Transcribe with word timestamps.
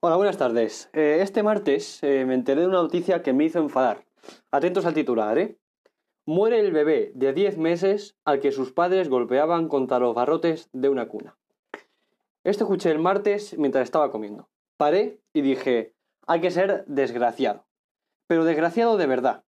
Hola, 0.00 0.16
buenas 0.16 0.38
tardes. 0.38 0.88
Eh, 0.92 1.18
este 1.20 1.42
martes 1.42 2.00
eh, 2.04 2.24
me 2.24 2.34
enteré 2.34 2.60
de 2.60 2.68
una 2.68 2.82
noticia 2.82 3.22
que 3.22 3.32
me 3.32 3.44
hizo 3.44 3.58
enfadar. 3.58 4.04
Atentos 4.52 4.86
al 4.86 4.94
titular, 4.94 5.36
¿eh? 5.38 5.58
Muere 6.26 6.60
el 6.60 6.70
bebé 6.70 7.10
de 7.16 7.32
10 7.32 7.58
meses 7.58 8.16
al 8.24 8.38
que 8.38 8.52
sus 8.52 8.72
padres 8.72 9.08
golpeaban 9.08 9.66
contra 9.66 9.98
los 9.98 10.14
barrotes 10.14 10.68
de 10.72 10.88
una 10.88 11.08
cuna. 11.08 11.36
Esto 12.44 12.62
escuché 12.62 12.92
el 12.92 13.00
martes 13.00 13.58
mientras 13.58 13.82
estaba 13.82 14.12
comiendo. 14.12 14.48
Paré 14.76 15.20
y 15.32 15.40
dije, 15.40 15.94
hay 16.28 16.40
que 16.40 16.52
ser 16.52 16.84
desgraciado. 16.86 17.66
Pero 18.28 18.44
desgraciado 18.44 18.96
de 18.96 19.06
verdad. 19.08 19.42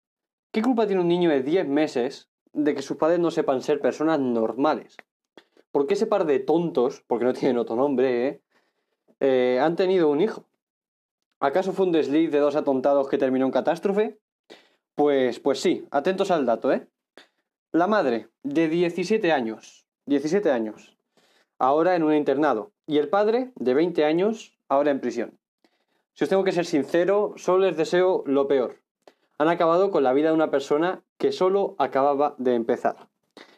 ¿Qué 0.51 0.63
culpa 0.63 0.89
tiene 0.89 1.03
un 1.03 1.09
niño 1.09 1.31
de 1.31 1.45
10 1.45 1.69
meses 1.69 2.29
de 2.59 2.75
que 2.75 2.83
sus 2.83 2.97
padres 2.97 3.21
no 3.21 3.31
sepan 3.31 3.63
ser 3.63 3.81
personas 3.81 4.19
normales? 4.21 4.97
¿Por 5.71 5.87
qué 5.87 5.95
ese 5.95 6.07
par 6.07 6.27
de 6.27 6.41
tontos, 6.41 7.05
porque 7.07 7.25
no 7.25 7.33
tienen 7.33 7.59
otro 7.59 7.77
nombre, 7.77 8.29
¿eh? 8.29 8.41
eh 9.21 9.61
han 9.63 9.77
tenido 9.77 10.11
un 10.11 10.21
hijo? 10.21 10.45
¿Acaso 11.41 11.73
fue 11.73 11.87
un 11.87 11.93
desliz 11.93 12.33
de 12.33 12.39
dos 12.39 12.57
atontados 12.57 13.09
que 13.09 13.19
terminó 13.19 13.47
en 13.47 13.53
catástrofe? 13.53 14.19
Pues, 14.97 15.39
pues 15.39 15.61
sí, 15.61 15.87
atentos 15.93 16.33
al 16.33 16.47
dato, 16.47 16.73
¿eh? 16.73 16.89
La 17.71 17.87
madre, 17.87 18.29
de 18.43 18.69
17 18.69 19.31
años, 19.31 19.87
17 20.07 20.51
años, 20.51 20.97
ahora 21.59 21.95
en 21.95 22.03
un 22.03 22.15
internado, 22.15 22.73
y 22.87 22.99
el 22.99 23.09
padre, 23.09 23.53
de 23.55 23.75
20 23.75 24.05
años, 24.05 24.59
ahora 24.69 24.91
en 24.91 25.01
prisión. 25.01 25.39
Si 26.15 26.25
os 26.25 26.31
tengo 26.31 26.43
que 26.43 26.51
ser 26.51 26.67
sincero, 26.67 27.35
solo 27.37 27.67
les 27.67 27.77
deseo 27.77 28.25
lo 28.27 28.49
peor. 28.49 28.81
Han 29.39 29.49
acabado 29.49 29.91
con 29.91 30.03
la 30.03 30.13
vida 30.13 30.29
de 30.29 30.35
una 30.35 30.51
persona 30.51 31.03
que 31.17 31.31
solo 31.31 31.77
acababa 31.79 32.35
de 32.39 32.55
empezar. 32.55 33.09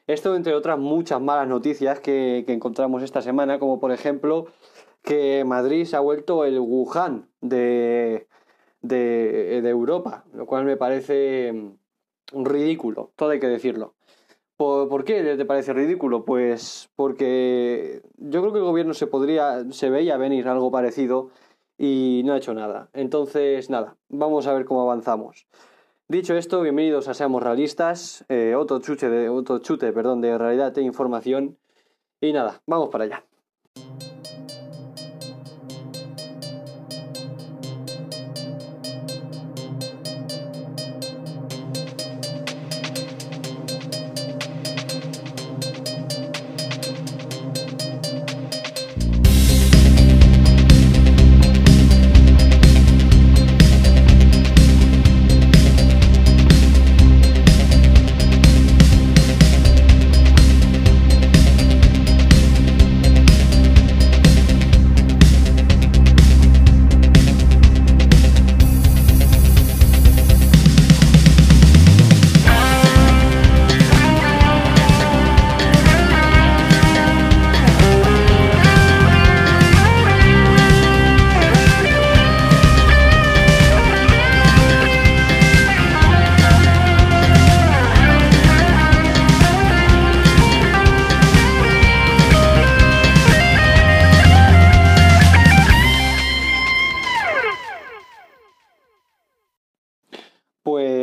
Esto 0.06 0.34
entre 0.34 0.54
otras 0.54 0.78
muchas 0.78 1.20
malas 1.20 1.48
noticias 1.48 2.00
que, 2.00 2.44
encontramos 2.48 3.02
esta 3.02 3.22
semana, 3.22 3.58
como 3.58 3.80
por 3.80 3.92
ejemplo 3.92 4.46
que 5.02 5.44
Madrid 5.44 5.84
se 5.86 5.96
ha 5.96 6.00
vuelto 6.00 6.44
el 6.44 6.58
Wuhan 6.58 7.28
de, 7.40 8.26
de, 8.82 9.68
Europa, 9.68 10.24
lo 10.34 10.46
cual 10.46 10.64
me 10.64 10.76
parece 10.76 11.52
mm, 11.52 12.44
ridículo, 12.44 13.12
todo 13.16 13.30
hay 13.30 13.40
que 13.40 13.46
decirlo. 13.46 13.94
¿Por, 14.56 15.04
qué 15.04 15.22
te 15.22 15.44
parece 15.46 15.72
ridículo? 15.72 16.26
Pues 16.26 16.90
porque 16.94 18.02
yo 18.18 18.42
creo 18.42 18.52
que 18.52 18.58
el 18.58 18.64
gobierno 18.64 18.92
se 18.92 19.06
podría, 19.06 19.64
se 19.70 19.88
veía 19.88 20.18
venir 20.18 20.48
algo 20.48 20.70
parecido 20.70 21.30
y 21.82 22.20
no 22.26 22.34
ha 22.34 22.36
hecho 22.36 22.52
nada. 22.52 22.90
Entonces, 22.92 23.70
nada, 23.70 23.96
vamos 24.10 24.46
a 24.46 24.52
ver 24.52 24.66
cómo 24.66 24.82
avanzamos. 24.82 25.46
Dicho 26.08 26.36
esto, 26.36 26.60
bienvenidos 26.60 27.08
a 27.08 27.14
Seamos 27.14 27.42
Realistas, 27.42 28.26
eh, 28.28 28.54
otro, 28.54 28.80
chute 28.80 29.08
de, 29.08 29.30
otro 29.30 29.60
chute 29.60 29.90
perdón, 29.90 30.20
de 30.20 30.36
realidad 30.36 30.76
e 30.76 30.82
información. 30.82 31.56
Y 32.20 32.34
nada, 32.34 32.60
vamos 32.66 32.90
para 32.90 33.04
allá. 33.04 33.24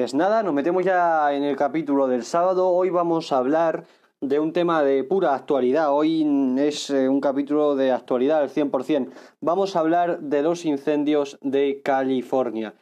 Pues 0.08 0.14
nada, 0.14 0.42
nos 0.42 0.54
metemos 0.54 0.86
ya 0.86 1.34
en 1.34 1.44
el 1.44 1.58
capítulo 1.58 2.08
del 2.08 2.24
sábado. 2.24 2.70
Hoy 2.70 2.90
vamos 2.90 3.34
a 3.34 3.40
hablar 3.40 3.84
de 4.22 4.40
un 4.40 4.54
tema 4.54 4.82
de 4.82 5.04
pura 5.04 5.36
actualidad. 5.36 5.92
Hoy 5.92 6.26
es 6.60 6.90
eh, 6.92 7.10
un 7.10 7.20
capítulo 7.20 7.76
de 7.76 7.92
actualidad 7.92 8.40
al 8.40 8.50
100%. 8.50 9.10
Vamos 9.42 9.76
a 9.76 9.82
hablar 9.82 10.22
de 10.22 10.44
los 10.44 10.64
incendios 10.64 11.38
de 11.42 11.82
California. 11.84 12.74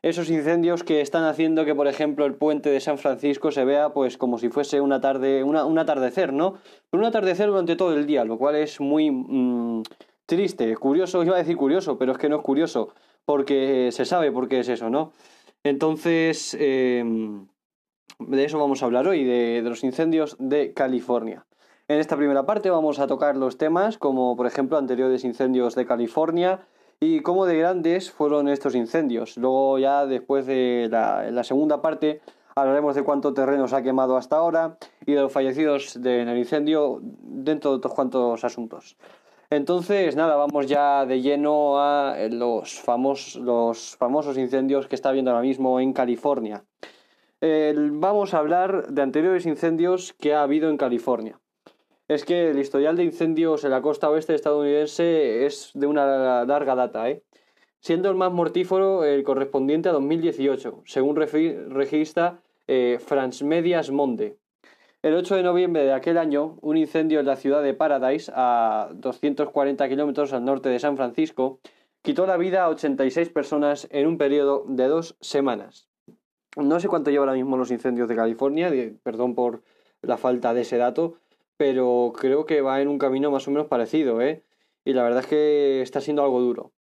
Esos 0.00 0.30
incendios 0.30 0.82
que 0.82 1.02
están 1.02 1.24
haciendo 1.24 1.66
que, 1.66 1.74
por 1.74 1.86
ejemplo, 1.86 2.24
el 2.24 2.32
puente 2.32 2.70
de 2.70 2.80
San 2.80 2.96
Francisco 2.96 3.52
se 3.52 3.66
vea 3.66 3.90
pues 3.90 4.16
como 4.16 4.38
si 4.38 4.48
fuese 4.48 4.80
una 4.80 5.02
tarde, 5.02 5.44
un 5.44 5.78
atardecer, 5.78 6.32
¿no? 6.32 6.54
un 6.92 7.04
atardecer 7.04 7.48
durante 7.48 7.76
todo 7.76 7.92
el 7.92 8.06
día, 8.06 8.24
lo 8.24 8.38
cual 8.38 8.56
es 8.56 8.80
muy 8.80 9.10
mm, 9.10 9.82
triste, 10.24 10.74
curioso, 10.78 11.22
iba 11.24 11.34
a 11.34 11.40
decir 11.40 11.58
curioso, 11.58 11.98
pero 11.98 12.12
es 12.12 12.16
que 12.16 12.30
no 12.30 12.36
es 12.36 12.42
curioso, 12.42 12.94
porque 13.26 13.90
se 13.92 14.06
sabe 14.06 14.32
por 14.32 14.48
qué 14.48 14.60
es 14.60 14.68
eso, 14.70 14.88
¿no? 14.88 15.12
Entonces, 15.62 16.56
em, 16.58 17.46
de 18.18 18.44
eso 18.44 18.58
vamos 18.58 18.82
a 18.82 18.86
hablar 18.86 19.06
hoy, 19.06 19.24
de, 19.24 19.60
los 19.62 19.84
incendios 19.84 20.36
de 20.38 20.72
California. 20.72 21.46
En 21.88 21.98
esta 21.98 22.16
primera 22.16 22.46
parte 22.46 22.70
vamos 22.70 22.98
a 22.98 23.06
tocar 23.06 23.36
los 23.36 23.58
temas 23.58 23.98
como, 23.98 24.36
por 24.36 24.46
ejemplo, 24.46 24.78
anteriores 24.78 25.24
incendios 25.24 25.74
de 25.74 25.86
California 25.86 26.66
y 27.00 27.20
cómo 27.20 27.46
de 27.46 27.58
grandes 27.58 28.10
fueron 28.10 28.48
estos 28.48 28.74
incendios. 28.74 29.36
Luego 29.36 29.78
ya 29.78 30.06
después 30.06 30.46
de 30.46 30.88
la 30.90 31.44
segunda 31.44 31.82
parte 31.82 32.20
hablaremos 32.54 32.94
de 32.94 33.02
cuánto 33.02 33.34
terreno 33.34 33.68
se 33.68 33.76
ha 33.76 33.82
quemado 33.82 34.16
hasta 34.16 34.36
ahora 34.36 34.76
y 35.06 35.12
de 35.12 35.20
los 35.20 35.32
fallecidos 35.32 35.96
en 35.96 36.28
el 36.28 36.38
incendio 36.38 37.00
dentro 37.02 37.70
de 37.72 37.76
otros 37.78 37.94
cuantos 37.94 38.44
asuntos. 38.44 38.96
Entonces, 39.52 40.14
nada, 40.14 40.36
vamos 40.36 40.66
ya 40.66 41.04
de 41.06 41.22
lleno 41.22 41.80
a 41.80 42.16
los, 42.30 42.80
famosos, 42.80 43.42
los 43.42 43.96
famosos 43.96 44.38
incendios 44.38 44.86
que 44.86 44.94
está 44.94 45.08
habiendo 45.08 45.32
ahora 45.32 45.42
mismo 45.42 45.80
en 45.80 45.92
California. 45.92 46.64
vamos 47.40 48.32
a 48.32 48.38
hablar 48.38 48.86
de 48.92 49.02
anteriores 49.02 49.46
incendios 49.46 50.12
que 50.12 50.34
ha 50.34 50.44
habido 50.44 50.70
en 50.70 50.76
California. 50.76 51.40
Es 52.06 52.24
que 52.24 52.50
el 52.50 52.60
historial 52.60 52.96
de 52.96 53.02
incendios 53.02 53.64
en 53.64 53.72
la 53.72 53.82
costa 53.82 54.08
oeste 54.08 54.36
estadounidense 54.36 55.44
es 55.46 55.72
de 55.74 55.88
una 55.88 56.44
larga 56.44 56.76
data, 56.76 57.10
¿eh? 57.10 57.24
siendo 57.80 58.08
el 58.08 58.16
más 58.16 58.30
mortífero 58.30 59.04
el 59.04 59.24
correspondiente 59.24 59.88
a 59.88 59.92
2018, 59.92 60.82
según 60.86 61.16
registra 61.16 62.40
eh, 62.68 62.98
Medias 63.42 63.90
Monde. 63.90 64.39
El 65.02 65.14
8 65.14 65.36
de 65.36 65.42
noviembre 65.42 65.82
de 65.82 65.94
aquel 65.94 66.18
año, 66.18 66.58
un 66.60 66.76
incendio 66.76 67.20
en 67.20 67.26
la 67.26 67.36
ciudad 67.36 67.62
de 67.62 67.72
Paradise, 67.72 68.30
a 68.34 68.90
240 68.92 69.88
kilómetros 69.88 70.34
al 70.34 70.44
norte 70.44 70.68
de 70.68 70.78
San 70.78 70.98
Francisco, 70.98 71.58
quitó 72.02 72.26
la 72.26 72.36
vida 72.36 72.64
a 72.64 72.68
86 72.68 73.30
personas 73.30 73.88
en 73.92 74.06
un 74.06 74.18
periodo 74.18 74.66
de 74.68 74.88
dos 74.88 75.16
semanas. 75.22 75.88
No 76.54 76.80
sé 76.80 76.88
cuánto 76.88 77.10
lleva 77.10 77.22
ahora 77.22 77.32
mismo 77.32 77.56
los 77.56 77.70
incendios 77.70 78.10
de 78.10 78.16
California, 78.16 78.70
perdón 79.02 79.34
por 79.34 79.62
la 80.02 80.18
falta 80.18 80.52
de 80.52 80.62
ese 80.62 80.76
dato, 80.76 81.14
pero 81.56 82.12
creo 82.14 82.44
que 82.44 82.60
va 82.60 82.82
en 82.82 82.88
un 82.88 82.98
camino 82.98 83.30
más 83.30 83.48
o 83.48 83.52
menos 83.52 83.68
parecido, 83.68 84.20
¿eh? 84.20 84.44
Y 84.84 84.92
la 84.92 85.02
verdad 85.02 85.20
es 85.20 85.26
que 85.28 85.80
está 85.80 86.02
siendo 86.02 86.22
algo 86.22 86.42
duro. 86.42 86.72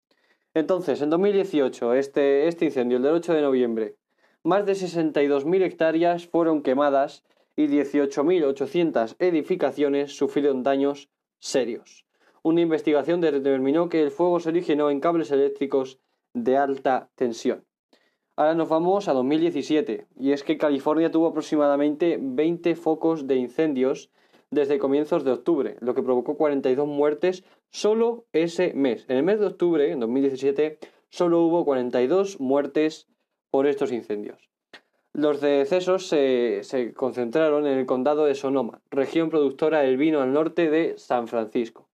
Entonces, 0.54 1.02
en 1.02 1.10
2018, 1.10 1.94
este, 1.94 2.48
este 2.48 2.64
incendio, 2.64 2.96
el 2.96 3.04
del 3.04 3.12
8 3.12 3.32
de 3.32 3.42
noviembre, 3.42 3.96
más 4.42 4.66
de 4.66 4.72
62.000 4.72 5.62
hectáreas 5.62 6.26
fueron 6.26 6.62
quemadas 6.62 7.22
y 7.58 7.66
18.800 7.66 9.16
edificaciones 9.18 10.16
sufrieron 10.16 10.62
daños 10.62 11.10
serios. 11.40 12.06
Una 12.44 12.60
investigación 12.60 13.20
determinó 13.20 13.88
que 13.88 14.00
el 14.00 14.12
fuego 14.12 14.38
se 14.38 14.50
originó 14.50 14.90
en 14.90 15.00
cables 15.00 15.32
eléctricos 15.32 15.98
de 16.34 16.56
alta 16.56 17.10
tensión. 17.16 17.64
Ahora 18.36 18.54
nos 18.54 18.68
vamos 18.68 19.08
a 19.08 19.12
2017, 19.12 20.06
y 20.20 20.30
es 20.30 20.44
que 20.44 20.56
California 20.56 21.10
tuvo 21.10 21.26
aproximadamente 21.26 22.20
20 22.22 22.76
focos 22.76 23.26
de 23.26 23.34
incendios 23.34 24.12
desde 24.52 24.78
comienzos 24.78 25.24
de 25.24 25.32
octubre, 25.32 25.78
lo 25.80 25.96
que 25.96 26.04
provocó 26.04 26.36
42 26.36 26.86
muertes 26.86 27.42
solo 27.70 28.24
ese 28.32 28.72
mes. 28.74 29.04
En 29.08 29.16
el 29.16 29.24
mes 29.24 29.40
de 29.40 29.46
octubre, 29.46 29.90
en 29.90 29.98
2017, 29.98 30.78
solo 31.08 31.40
hubo 31.40 31.64
42 31.64 32.38
muertes 32.38 33.08
por 33.50 33.66
estos 33.66 33.90
incendios. 33.90 34.47
Los 35.18 35.40
decesos 35.40 36.06
se, 36.06 36.92
concentraron 36.94 37.66
en 37.66 37.76
el 37.76 37.86
condado 37.86 38.24
de 38.24 38.36
Sonoma, 38.36 38.80
región 38.88 39.30
productora 39.30 39.80
del 39.80 39.96
vino 39.96 40.20
al 40.20 40.32
norte 40.32 40.70
de 40.70 40.96
San 40.96 41.26
Francisco. 41.26 41.88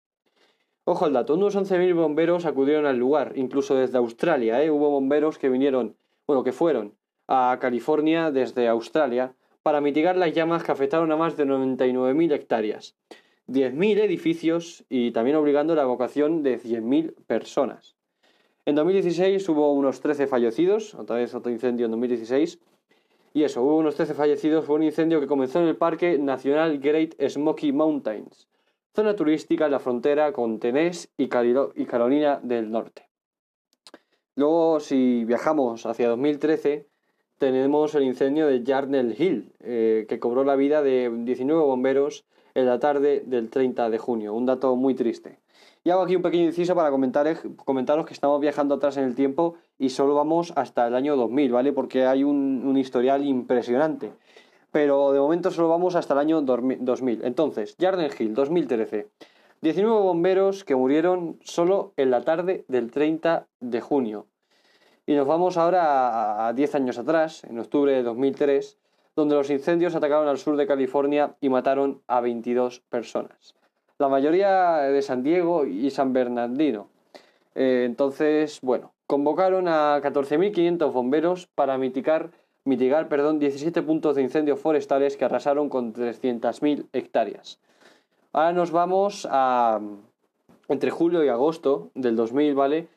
Ojo 0.84 1.06
al 1.06 1.14
dato, 1.14 1.32
unos 1.32 1.56
11.000 1.56 1.94
bomberos 1.94 2.44
acudieron 2.44 2.84
al 2.84 2.98
lugar, 2.98 3.32
incluso 3.36 3.76
desde 3.76 3.96
Australia, 3.96 4.62
¿eh? 4.62 4.70
hubo 4.70 4.90
bomberos 4.90 5.38
que 5.38 5.48
vinieron, 5.48 5.96
bueno, 6.26 6.44
que 6.44 6.52
fueron 6.52 6.96
a 7.26 7.56
California 7.62 8.30
desde 8.30 8.68
Australia 8.68 9.32
para 9.62 9.80
mitigar 9.80 10.18
las 10.18 10.34
llamas 10.34 10.62
que 10.62 10.72
afectaron 10.72 11.10
a 11.10 11.16
más 11.16 11.34
de 11.38 11.46
99.000 11.46 12.30
hectáreas, 12.30 12.94
10.000 13.48 14.00
edificios 14.00 14.84
y 14.90 15.12
también 15.12 15.38
obligando 15.38 15.74
la 15.74 15.84
evacuación 15.84 16.42
de 16.42 16.60
100.000 16.60 17.14
personas. 17.26 17.96
En 18.66 18.74
2016 18.74 19.48
hubo 19.48 19.72
unos 19.72 20.02
13 20.02 20.26
fallecidos, 20.26 20.94
otra 20.94 21.16
vez 21.16 21.34
otro 21.34 21.50
incendio 21.50 21.86
en 21.86 21.92
2016, 21.92 22.58
y 23.36 23.42
eso, 23.42 23.62
hubo 23.64 23.76
unos 23.76 23.96
13 23.96 24.14
fallecidos 24.14 24.64
por 24.64 24.76
un 24.76 24.84
incendio 24.84 25.18
que 25.18 25.26
comenzó 25.26 25.60
en 25.60 25.66
el 25.66 25.76
Parque 25.76 26.18
Nacional 26.18 26.78
Great 26.78 27.16
Smoky 27.20 27.72
Mountains, 27.72 28.48
zona 28.94 29.16
turística 29.16 29.64
en 29.64 29.72
la 29.72 29.80
frontera 29.80 30.32
con 30.32 30.60
Tennessee 30.60 31.08
y, 31.16 31.26
Carolina 31.26 32.38
del 32.44 32.70
Norte. 32.70 33.08
Luego, 34.36 34.78
si 34.78 35.24
viajamos 35.24 35.84
hacia 35.84 36.10
2013, 36.10 36.86
tenemos 37.38 37.96
el 37.96 38.04
incendio 38.04 38.46
de 38.46 38.62
Yarnell 38.62 39.20
Hill, 39.20 39.52
eh, 39.58 40.06
que 40.08 40.20
cobró 40.20 40.44
la 40.44 40.54
vida 40.54 40.80
de 40.82 41.10
19 41.12 41.60
bomberos 41.60 42.24
en 42.54 42.66
la 42.66 42.78
tarde 42.78 43.24
del 43.26 43.50
30 43.50 43.90
de 43.90 43.98
junio. 43.98 44.32
Un 44.32 44.46
dato 44.46 44.76
muy 44.76 44.94
triste. 44.94 45.40
Y 45.86 45.90
hago 45.90 46.00
aquí 46.00 46.16
un 46.16 46.22
pequeño 46.22 46.44
inciso 46.44 46.74
para 46.74 46.90
comentar, 46.90 47.26
comentaros 47.56 48.06
que 48.06 48.14
estamos 48.14 48.40
viajando 48.40 48.76
atrás 48.76 48.96
en 48.96 49.04
el 49.04 49.14
tiempo 49.14 49.56
y 49.78 49.90
solo 49.90 50.14
vamos 50.14 50.54
hasta 50.56 50.86
el 50.86 50.94
año 50.94 51.14
2000, 51.14 51.52
¿vale? 51.52 51.72
Porque 51.74 52.06
hay 52.06 52.24
un, 52.24 52.74
historial 52.78 53.22
impresionante. 53.22 54.10
Pero 54.72 55.12
de 55.12 55.20
momento 55.20 55.50
solo 55.50 55.68
vamos 55.68 55.94
hasta 55.94 56.14
el 56.14 56.20
año 56.20 56.40
2000. 56.40 57.22
Entonces, 57.24 57.76
Yarnell 57.76 58.14
Hill, 58.18 58.32
2013. 58.32 59.10
19 59.60 60.00
bomberos 60.00 60.64
que 60.64 60.74
murieron 60.74 61.38
solo 61.42 61.92
en 61.98 62.10
la 62.10 62.22
tarde 62.22 62.64
del 62.66 62.90
30 62.90 63.46
de 63.60 63.80
junio. 63.82 64.26
Y 65.04 65.14
nos 65.14 65.26
vamos 65.26 65.58
ahora 65.58 66.48
a 66.48 66.54
10 66.54 66.76
años 66.76 66.96
atrás, 66.96 67.44
en 67.44 67.58
octubre 67.58 67.92
de 67.92 68.02
2003, 68.02 68.78
donde 69.14 69.34
los 69.34 69.50
incendios 69.50 69.94
atacaron 69.94 70.28
al 70.28 70.38
sur 70.38 70.56
de 70.56 70.66
California 70.66 71.36
y 71.42 71.50
mataron 71.50 72.00
a 72.06 72.22
22 72.22 72.80
personas. 72.88 73.54
La 74.04 74.10
mayoría 74.10 74.80
de 74.80 75.00
San 75.00 75.22
Diego 75.22 75.64
y 75.64 75.90
San 75.90 76.12
Bernardino. 76.12 76.88
Eh, 77.54 77.84
entonces, 77.86 78.58
bueno, 78.60 78.92
convocaron 79.06 79.66
a 79.66 79.98
14.500 80.02 80.92
bomberos 80.92 81.46
para 81.46 81.78
mitigar, 81.78 82.28
mitigar 82.66 83.08
perdón, 83.08 83.38
17 83.38 83.80
puntos 83.80 84.14
de 84.14 84.20
incendios 84.20 84.60
forestales 84.60 85.16
que 85.16 85.24
arrasaron 85.24 85.70
con 85.70 85.94
300.000 85.94 86.84
hectáreas. 86.92 87.58
Ahora 88.34 88.52
nos 88.52 88.72
vamos 88.72 89.26
a 89.30 89.80
entre 90.68 90.90
julio 90.90 91.24
y 91.24 91.28
agosto 91.28 91.90
del 91.94 92.14
2000, 92.14 92.54
¿vale? 92.54 92.88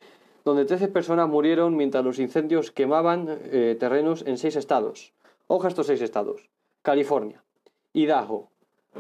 donde 0.44 0.66
13 0.66 0.90
personas 0.90 1.30
murieron 1.30 1.78
mientras 1.78 2.04
los 2.04 2.20
incendios 2.20 2.70
quemaban 2.70 3.28
eh, 3.30 3.78
terrenos 3.80 4.26
en 4.28 4.38
seis 4.38 4.58
estados. 4.58 5.14
Ojo 5.48 5.70
estos 5.70 5.88
seis 5.88 6.02
estados. 6.02 6.50
California, 6.82 7.42
Idaho, 7.94 8.50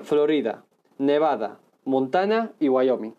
Florida, 0.04 0.64
Nevada, 1.00 1.60
Montana 1.88 2.52
y 2.60 2.68
Wyoming. 2.68 3.16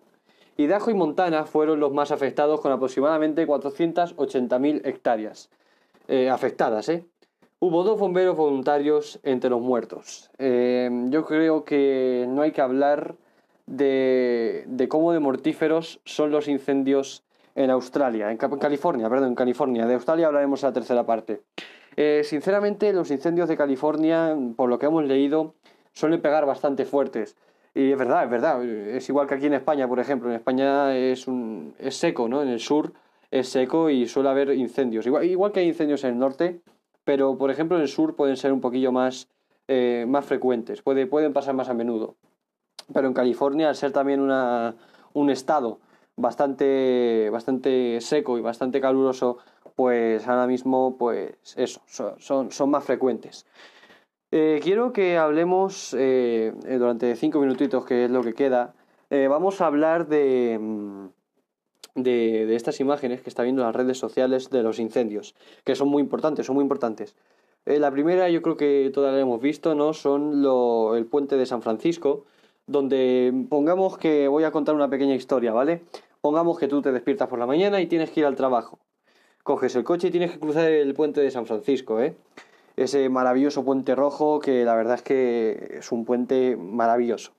Idaho 0.58 0.90
y 0.90 0.94
Montana 0.94 1.46
fueron 1.46 1.80
los 1.80 1.90
más 1.92 2.10
afectados 2.10 2.60
con 2.60 2.70
aproximadamente 2.70 3.46
480.000 3.46 4.82
hectáreas 4.84 5.48
eh, 6.06 6.28
afectadas. 6.28 6.90
¿eh? 6.90 7.04
Hubo 7.60 7.82
dos 7.82 7.98
bomberos 7.98 8.36
voluntarios 8.36 9.20
entre 9.22 9.48
los 9.48 9.62
muertos. 9.62 10.30
Eh, 10.38 10.90
yo 11.08 11.24
creo 11.24 11.64
que 11.64 12.26
no 12.28 12.42
hay 12.42 12.52
que 12.52 12.60
hablar 12.60 13.16
de, 13.66 14.86
cómo 14.90 15.12
de 15.12 15.20
mortíferos 15.20 16.00
son 16.04 16.30
los 16.30 16.46
incendios 16.46 17.24
en 17.54 17.70
Australia, 17.70 18.30
en 18.30 18.36
California, 18.36 19.08
perdón, 19.08 19.30
en 19.30 19.34
California. 19.34 19.86
De 19.86 19.94
Australia 19.94 20.26
hablaremos 20.26 20.62
en 20.62 20.68
la 20.68 20.72
tercera 20.74 21.06
parte. 21.06 21.40
Eh, 21.96 22.20
sinceramente, 22.22 22.92
los 22.92 23.10
incendios 23.10 23.48
de 23.48 23.56
California, 23.56 24.36
por 24.56 24.68
lo 24.68 24.78
que 24.78 24.86
hemos 24.86 25.04
leído, 25.04 25.54
suelen 25.92 26.20
pegar 26.20 26.44
bastante 26.44 26.84
fuertes. 26.84 27.34
Y 27.78 27.92
es 27.92 27.96
verdad, 27.96 28.24
es 28.24 28.30
verdad. 28.30 28.64
Es 28.64 29.08
igual 29.08 29.28
que 29.28 29.36
aquí 29.36 29.46
en 29.46 29.54
España, 29.54 29.86
por 29.86 30.00
ejemplo. 30.00 30.28
En 30.28 30.34
España 30.34 30.96
es, 30.96 31.28
un, 31.28 31.76
es 31.78 31.94
seco, 31.94 32.28
¿no? 32.28 32.42
En 32.42 32.48
el 32.48 32.58
sur 32.58 32.92
es 33.30 33.48
seco 33.50 33.88
y 33.88 34.08
suele 34.08 34.30
haber 34.30 34.52
incendios. 34.54 35.06
Igual, 35.06 35.26
igual 35.26 35.52
que 35.52 35.60
hay 35.60 35.68
incendios 35.68 36.02
en 36.02 36.14
el 36.14 36.18
norte, 36.18 36.60
pero 37.04 37.38
por 37.38 37.52
ejemplo 37.52 37.76
en 37.76 37.82
el 37.82 37.88
sur 37.88 38.16
pueden 38.16 38.36
ser 38.36 38.52
un 38.52 38.60
poquillo 38.60 38.90
más, 38.90 39.28
eh, 39.68 40.06
más 40.08 40.24
frecuentes. 40.24 40.82
Puede, 40.82 41.06
pueden 41.06 41.32
pasar 41.32 41.54
más 41.54 41.68
a 41.68 41.74
menudo. 41.74 42.16
Pero 42.92 43.06
en 43.06 43.14
California, 43.14 43.68
al 43.68 43.76
ser 43.76 43.92
también 43.92 44.18
una, 44.18 44.74
un 45.12 45.30
estado 45.30 45.78
bastante, 46.16 47.30
bastante 47.30 48.00
seco 48.00 48.38
y 48.38 48.40
bastante 48.40 48.80
caluroso, 48.80 49.38
pues 49.76 50.26
ahora 50.26 50.48
mismo, 50.48 50.96
pues 50.98 51.54
eso, 51.56 51.80
son, 51.86 52.50
son 52.50 52.70
más 52.70 52.82
frecuentes. 52.82 53.46
Eh, 54.30 54.60
quiero 54.62 54.92
que 54.92 55.16
hablemos 55.16 55.94
eh, 55.98 56.52
durante 56.78 57.16
cinco 57.16 57.40
minutitos, 57.40 57.86
que 57.86 58.04
es 58.04 58.10
lo 58.10 58.22
que 58.22 58.34
queda. 58.34 58.74
Eh, 59.08 59.26
vamos 59.26 59.62
a 59.62 59.66
hablar 59.66 60.06
de, 60.06 60.58
mm, 60.60 61.06
de, 61.94 62.46
de, 62.46 62.54
estas 62.54 62.78
imágenes 62.80 63.22
que 63.22 63.30
está 63.30 63.42
viendo 63.42 63.62
en 63.62 63.68
las 63.68 63.76
redes 63.76 63.96
sociales 63.98 64.50
de 64.50 64.62
los 64.62 64.78
incendios, 64.78 65.34
que 65.64 65.74
son 65.74 65.88
muy 65.88 66.02
importantes, 66.02 66.46
son 66.46 66.56
muy 66.56 66.62
importantes. 66.62 67.16
la 67.66 67.90
primera, 67.90 68.30
yo 68.30 68.40
creo 68.42 68.56
que 68.56 68.90
todas 68.94 69.12
la 69.14 69.20
hemos 69.20 69.40
visto, 69.42 69.74
¿no? 69.74 69.92
Son 69.92 70.42
lo, 70.42 70.96
el 70.96 71.06
puente 71.06 71.36
de 71.36 71.44
San 71.46 71.60
Francisco, 71.62 72.24
donde 72.66 73.32
pongamos 73.50 73.98
que 73.98 74.28
voy 74.28 74.44
a 74.44 74.50
contar 74.52 74.74
una 74.74 74.88
pequeña 74.88 75.14
historia, 75.14 75.52
¿vale? 75.52 75.82
Pongamos 76.22 76.58
que 76.58 76.68
tú 76.68 76.82
te 76.82 76.92
despiertas 76.92 77.28
por 77.28 77.38
la 77.38 77.46
mañana 77.46 77.80
y 77.80 77.86
tienes 77.86 78.10
que 78.10 78.20
ir 78.20 78.26
al 78.26 78.36
trabajo. 78.36 78.78
Coges 79.42 79.76
el 79.76 79.84
coche 79.84 80.08
y 80.08 80.10
tienes 80.10 80.32
que 80.32 80.40
cruzar 80.40 80.70
el 80.70 80.94
puente 80.94 81.20
de 81.20 81.30
San 81.30 81.46
Francisco, 81.46 82.00
¿eh? 82.00 82.16
Ese 82.78 83.08
maravilloso 83.08 83.64
puente 83.64 83.94
rojo 83.94 84.40
que 84.40 84.64
la 84.64 84.74
verdad 84.74 84.94
es 84.94 85.02
que 85.02 85.78
es 85.78 85.92
un 85.92 86.04
puente 86.04 86.56
maravilloso. 86.56 87.32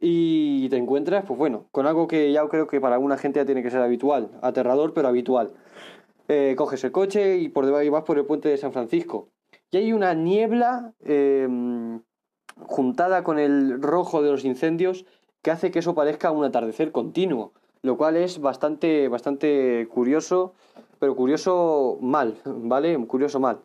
Y 0.00 0.68
te 0.68 0.76
encuentras, 0.76 1.24
pues 1.26 1.38
bueno, 1.38 1.66
con 1.72 1.86
algo 1.86 2.06
que 2.06 2.30
ya 2.32 2.46
creo 2.48 2.66
que 2.66 2.80
para 2.80 2.94
alguna 2.94 3.18
gente 3.18 3.40
ya 3.40 3.46
tiene 3.46 3.62
que 3.62 3.70
ser 3.70 3.80
habitual, 3.80 4.30
aterrador 4.42 4.94
pero 4.94 5.08
habitual. 5.08 5.54
Eh, 6.28 6.54
coges 6.56 6.84
el 6.84 6.92
coche 6.92 7.38
y 7.38 7.48
por 7.48 7.66
debajo 7.66 7.90
vas 7.90 8.04
por 8.04 8.18
el 8.18 8.26
puente 8.26 8.48
de 8.48 8.58
San 8.58 8.72
Francisco. 8.72 9.28
Y 9.70 9.78
hay 9.78 9.92
una 9.92 10.14
niebla 10.14 10.92
em, 11.00 12.02
juntada 12.66 13.24
con 13.24 13.38
el 13.38 13.82
rojo 13.82 14.22
de 14.22 14.30
los 14.30 14.44
incendios 14.44 15.06
que 15.42 15.50
hace 15.50 15.70
que 15.70 15.80
eso 15.80 15.94
parezca 15.94 16.30
un 16.30 16.44
atardecer 16.44 16.92
continuo 16.92 17.52
lo 17.82 17.96
cual 17.96 18.16
es 18.16 18.40
bastante, 18.40 19.08
bastante 19.08 19.88
curioso, 19.90 20.54
pero 20.98 21.14
curioso 21.14 21.98
mal, 22.00 22.36
¿vale? 22.44 22.98
Curioso 23.06 23.40
mal. 23.40 23.60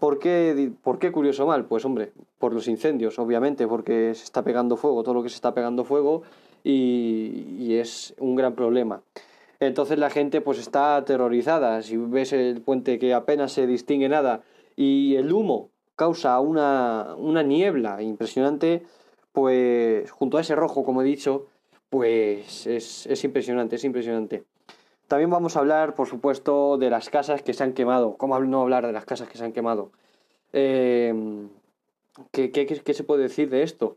¿Por 0.00 0.18
qué, 0.18 0.72
¿Por 0.82 0.98
qué 0.98 1.12
curioso 1.12 1.46
mal? 1.46 1.66
Pues 1.66 1.84
hombre, 1.84 2.12
por 2.38 2.54
los 2.54 2.66
incendios, 2.68 3.18
obviamente, 3.18 3.68
porque 3.68 4.14
se 4.14 4.24
está 4.24 4.42
pegando 4.42 4.76
fuego, 4.76 5.02
todo 5.02 5.14
lo 5.14 5.22
que 5.22 5.28
se 5.28 5.34
está 5.34 5.52
pegando 5.54 5.84
fuego 5.84 6.22
y, 6.64 7.74
es 7.74 8.14
un 8.18 8.34
gran 8.34 8.54
problema. 8.54 9.02
Entonces 9.60 9.98
la 9.98 10.10
gente 10.10 10.40
pues 10.40 10.58
está 10.58 10.96
aterrorizada. 10.96 11.82
Si 11.82 11.96
ves 11.98 12.32
el 12.32 12.62
puente 12.62 12.98
que 12.98 13.14
apenas 13.14 13.52
se 13.52 13.66
distingue 13.66 14.08
nada 14.08 14.42
y 14.74 15.16
el 15.16 15.32
humo 15.32 15.68
causa 15.96 16.40
una, 16.40 17.14
una 17.16 17.42
niebla 17.42 18.02
impresionante, 18.02 18.82
pues 19.32 20.10
junto 20.10 20.38
a 20.38 20.40
ese 20.40 20.56
rojo, 20.56 20.82
como 20.82 21.02
he 21.02 21.04
dicho, 21.04 21.46
pues 21.90 22.66
es, 22.66 23.24
impresionante, 23.24 23.76
es 23.76 23.84
impresionante. 23.84 24.44
También 25.10 25.28
vamos 25.28 25.56
a 25.56 25.58
hablar, 25.58 25.96
por 25.96 26.06
supuesto, 26.06 26.78
de 26.78 26.88
las 26.88 27.10
casas 27.10 27.42
que 27.42 27.52
se 27.52 27.64
han 27.64 27.72
quemado. 27.72 28.16
¿Cómo 28.16 28.38
no 28.38 28.60
hablar 28.60 28.86
de 28.86 28.92
las 28.92 29.04
casas 29.04 29.28
que 29.28 29.38
se 29.38 29.44
han 29.44 29.52
quemado? 29.52 29.90
Eh, 30.52 31.12
¿qué, 32.30 32.94
se 32.94 33.02
puede 33.02 33.24
decir 33.24 33.50
de 33.50 33.64
esto? 33.64 33.96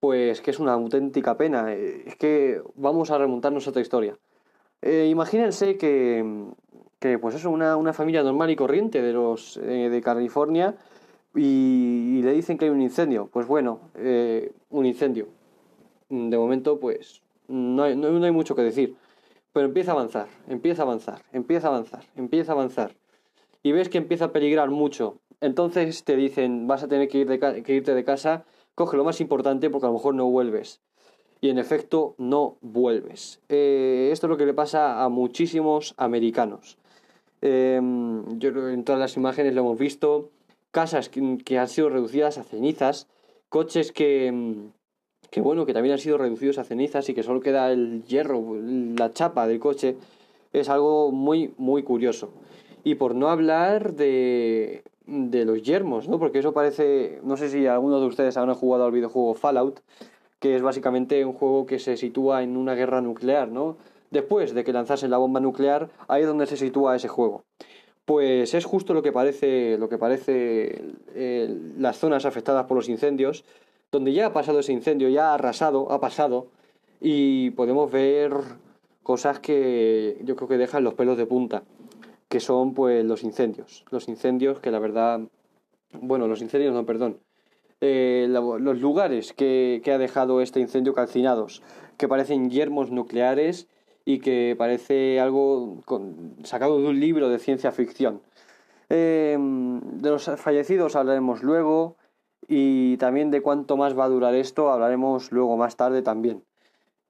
Pues 0.00 0.40
que 0.40 0.50
es 0.50 0.58
una 0.58 0.72
auténtica 0.72 1.36
pena. 1.36 1.74
Es 1.74 2.16
que 2.16 2.62
vamos 2.76 3.10
a 3.10 3.18
remontarnos 3.18 3.66
a 3.66 3.70
otra 3.70 3.82
historia. 3.82 4.16
Eh, 4.80 5.08
imagínense 5.10 5.76
que, 5.76 6.24
que, 6.98 7.18
pues 7.18 7.34
eso, 7.34 7.50
una, 7.50 7.76
una, 7.76 7.92
familia 7.92 8.22
normal 8.22 8.48
y 8.48 8.56
corriente 8.56 9.02
de 9.02 9.12
los 9.12 9.58
eh, 9.58 9.90
de 9.90 10.00
California 10.00 10.76
y, 11.34 12.22
le 12.22 12.32
dicen 12.32 12.56
que 12.56 12.64
hay 12.64 12.70
un 12.70 12.80
incendio. 12.80 13.28
Pues 13.30 13.46
bueno, 13.46 13.80
un 14.70 14.86
incendio. 14.86 15.28
De 16.08 16.38
momento, 16.38 16.80
pues 16.80 17.20
no 17.48 17.82
hay, 17.82 17.94
no, 17.94 18.24
hay 18.24 18.32
mucho 18.32 18.56
que 18.56 18.62
decir. 18.62 18.96
Pero 19.58 19.66
empieza 19.66 19.90
a 19.90 19.94
avanzar, 19.94 20.28
empieza 20.46 20.82
a 20.82 20.84
avanzar, 20.84 21.22
empieza 21.32 21.66
a 21.66 21.70
avanzar, 21.70 22.04
empieza 22.14 22.52
a 22.52 22.54
avanzar. 22.54 22.94
Y 23.64 23.72
ves 23.72 23.88
que 23.88 23.98
empieza 23.98 24.26
a 24.26 24.32
peligrar 24.32 24.70
mucho. 24.70 25.18
Entonces 25.40 26.04
te 26.04 26.14
dicen, 26.14 26.68
vas 26.68 26.84
a 26.84 26.86
tener 26.86 27.08
que, 27.08 27.18
irte 27.18 27.92
de 27.92 28.04
casa, 28.04 28.44
coge 28.76 28.96
lo 28.96 29.02
más 29.02 29.20
importante 29.20 29.68
porque 29.68 29.86
a 29.86 29.88
lo 29.88 29.94
mejor 29.94 30.14
no 30.14 30.26
vuelves. 30.26 30.80
Y 31.40 31.48
en 31.50 31.58
efecto, 31.58 32.14
no 32.18 32.56
vuelves. 32.60 33.40
Eh, 33.48 34.10
esto 34.12 34.28
es 34.28 34.30
lo 34.30 34.36
que 34.36 34.46
le 34.46 34.54
pasa 34.54 35.02
a 35.02 35.08
muchísimos 35.08 35.92
americanos. 35.96 36.78
Em, 37.40 38.38
yo 38.38 38.50
en 38.68 38.84
todas 38.84 39.00
las 39.00 39.16
imágenes 39.16 39.54
lo 39.54 39.62
hemos 39.62 39.76
visto. 39.76 40.30
casas 40.70 41.08
que, 41.08 41.58
han 41.58 41.68
sido 41.68 41.88
reducidas 41.88 42.38
a 42.38 42.44
cenizas, 42.44 43.08
coches 43.48 43.90
que, 43.90 44.70
que 45.30 45.40
bueno, 45.40 45.66
que 45.66 45.72
también 45.72 45.92
han 45.92 45.98
sido 45.98 46.18
reducidos 46.18 46.58
a 46.58 46.64
cenizas 46.64 47.08
y 47.08 47.14
que 47.14 47.22
solo 47.22 47.40
queda 47.40 47.70
el 47.70 48.04
hierro, 48.04 48.56
la 48.62 49.12
chapa 49.12 49.46
del 49.46 49.60
coche, 49.60 49.96
es 50.52 50.68
algo 50.68 51.12
muy, 51.12 51.52
muy 51.58 51.82
curioso. 51.82 52.30
Y 52.84 52.94
por 52.94 53.14
no 53.14 53.28
hablar 53.28 53.94
de, 53.94 54.82
de 55.06 55.44
los 55.44 55.62
yermos, 55.62 56.08
¿no? 56.08 56.18
Porque 56.18 56.38
eso 56.38 56.52
parece, 56.52 57.20
no 57.22 57.36
sé 57.36 57.48
si 57.48 57.66
alguno 57.66 58.00
de 58.00 58.06
ustedes 58.06 58.36
han 58.36 58.52
jugado 58.54 58.84
al 58.84 58.92
videojuego 58.92 59.34
Fallout, 59.34 59.80
que 60.38 60.54
es 60.56 60.62
básicamente 60.62 61.24
un 61.24 61.32
juego 61.32 61.66
que 61.66 61.78
se 61.78 61.96
sitúa 61.96 62.42
en 62.42 62.56
una 62.56 62.74
guerra 62.74 63.00
nuclear, 63.00 63.48
¿no? 63.48 63.76
Después 64.10 64.54
de 64.54 64.64
que 64.64 64.72
lanzasen 64.72 65.10
la 65.10 65.18
bomba 65.18 65.40
nuclear, 65.40 65.90
ahí 66.06 66.22
es 66.22 66.28
donde 66.28 66.46
se 66.46 66.56
sitúa 66.56 66.96
ese 66.96 67.08
juego. 67.08 67.44
Pues 68.04 68.54
es 68.54 68.64
justo 68.64 68.94
lo 68.94 69.02
que 69.02 69.12
parece, 69.12 69.76
lo 69.76 69.88
que 69.90 69.98
parece 69.98 70.82
eh, 71.14 71.54
las 71.76 71.98
zonas 71.98 72.24
afectadas 72.24 72.64
por 72.64 72.76
los 72.76 72.88
incendios, 72.88 73.44
donde 73.90 74.12
ya 74.12 74.26
ha 74.26 74.32
pasado 74.32 74.60
ese 74.60 74.72
incendio, 74.72 75.08
ya 75.08 75.30
ha 75.30 75.34
arrasado, 75.34 75.90
ha 75.92 76.00
pasado, 76.00 76.48
y 77.00 77.50
podemos 77.50 77.90
ver 77.90 78.32
cosas 79.02 79.40
que 79.40 80.18
yo 80.24 80.36
creo 80.36 80.48
que 80.48 80.58
dejan 80.58 80.84
los 80.84 80.94
pelos 80.94 81.16
de 81.16 81.26
punta, 81.26 81.62
que 82.28 82.40
son 82.40 82.74
pues 82.74 83.04
los 83.04 83.22
incendios. 83.22 83.84
Los 83.90 84.08
incendios 84.08 84.60
que 84.60 84.70
la 84.70 84.78
verdad, 84.78 85.20
bueno, 85.92 86.28
los 86.28 86.42
incendios 86.42 86.74
no, 86.74 86.84
perdón, 86.84 87.18
eh, 87.80 88.26
los 88.28 88.80
lugares 88.80 89.32
que, 89.32 89.80
que, 89.84 89.92
ha 89.92 89.98
dejado 89.98 90.40
este 90.40 90.60
incendio 90.60 90.94
calcinados, 90.94 91.62
que 91.96 92.08
parecen 92.08 92.50
yermos 92.50 92.90
nucleares 92.90 93.68
y 94.04 94.18
que 94.18 94.54
parece 94.58 95.20
algo 95.20 95.80
sacado 96.42 96.80
de 96.80 96.88
un 96.88 96.98
libro 96.98 97.28
de 97.28 97.38
ciencia 97.38 97.72
ficción. 97.72 98.20
Em, 98.88 99.80
de 99.80 100.08
los 100.08 100.24
fallecidos 100.36 100.96
hablaremos 100.96 101.42
luego 101.42 101.96
y 102.46 102.96
también 102.98 103.30
de 103.30 103.42
cuánto 103.42 103.76
más 103.76 103.98
va 103.98 104.04
a 104.04 104.08
durar 104.08 104.34
esto 104.34 104.70
hablaremos 104.70 105.32
luego 105.32 105.56
más 105.56 105.76
tarde 105.76 106.02
también. 106.02 106.42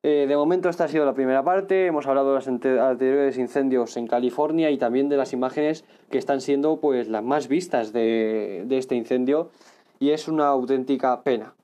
Eh, 0.04 0.26
de 0.28 0.36
momento 0.36 0.68
esta 0.68 0.84
ha 0.84 0.88
sido 0.88 1.04
la 1.04 1.14
primera 1.14 1.42
parte, 1.42 1.86
hemos 1.86 2.06
hablado 2.06 2.28
de 2.28 2.34
los 2.36 2.48
anteriores 2.48 3.36
incendios 3.36 3.96
en 3.96 4.06
California 4.06 4.70
y 4.70 4.78
también 4.78 5.08
de 5.08 5.16
las 5.16 5.32
imágenes 5.32 5.84
que 6.08 6.18
están 6.18 6.40
siendo 6.40 6.78
pues 6.78 7.08
las 7.08 7.24
más 7.24 7.48
vistas 7.48 7.92
de, 7.92 8.64
de 8.66 8.78
este 8.78 8.94
incendio 8.94 9.50
y 9.98 10.10
es 10.10 10.28
una 10.28 10.46
auténtica 10.46 11.22
pena. 11.22 11.54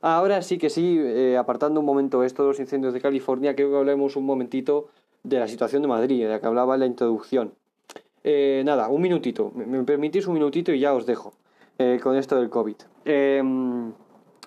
Ahora 0.00 0.42
sí 0.42 0.58
que 0.58 0.70
sí, 0.70 0.98
eh, 1.00 1.36
apartando 1.38 1.80
un 1.80 1.86
momento 1.86 2.24
esto 2.24 2.42
de 2.42 2.48
los 2.48 2.60
incendios 2.60 2.92
de 2.92 3.00
California, 3.00 3.54
creo 3.54 3.70
que 3.70 3.76
hablemos 3.76 4.16
un 4.16 4.26
momentito 4.26 4.88
de 5.22 5.38
la 5.38 5.48
situación 5.48 5.80
de 5.80 5.88
Madrid, 5.88 6.24
de 6.24 6.28
la 6.28 6.40
que 6.40 6.46
hablaba 6.46 6.74
en 6.74 6.80
la 6.80 6.86
introducción. 6.86 7.54
Eh, 8.22 8.62
nada, 8.66 8.88
un 8.88 9.00
minutito, 9.00 9.50
me 9.54 9.82
permitís 9.84 10.26
un 10.26 10.34
minutito 10.34 10.72
y 10.72 10.80
ya 10.80 10.92
os 10.94 11.06
dejo 11.06 11.34
eh, 11.78 12.00
con 12.02 12.16
esto 12.16 12.36
del 12.36 12.50
COVID. 12.50 12.76
Em, 13.04 13.92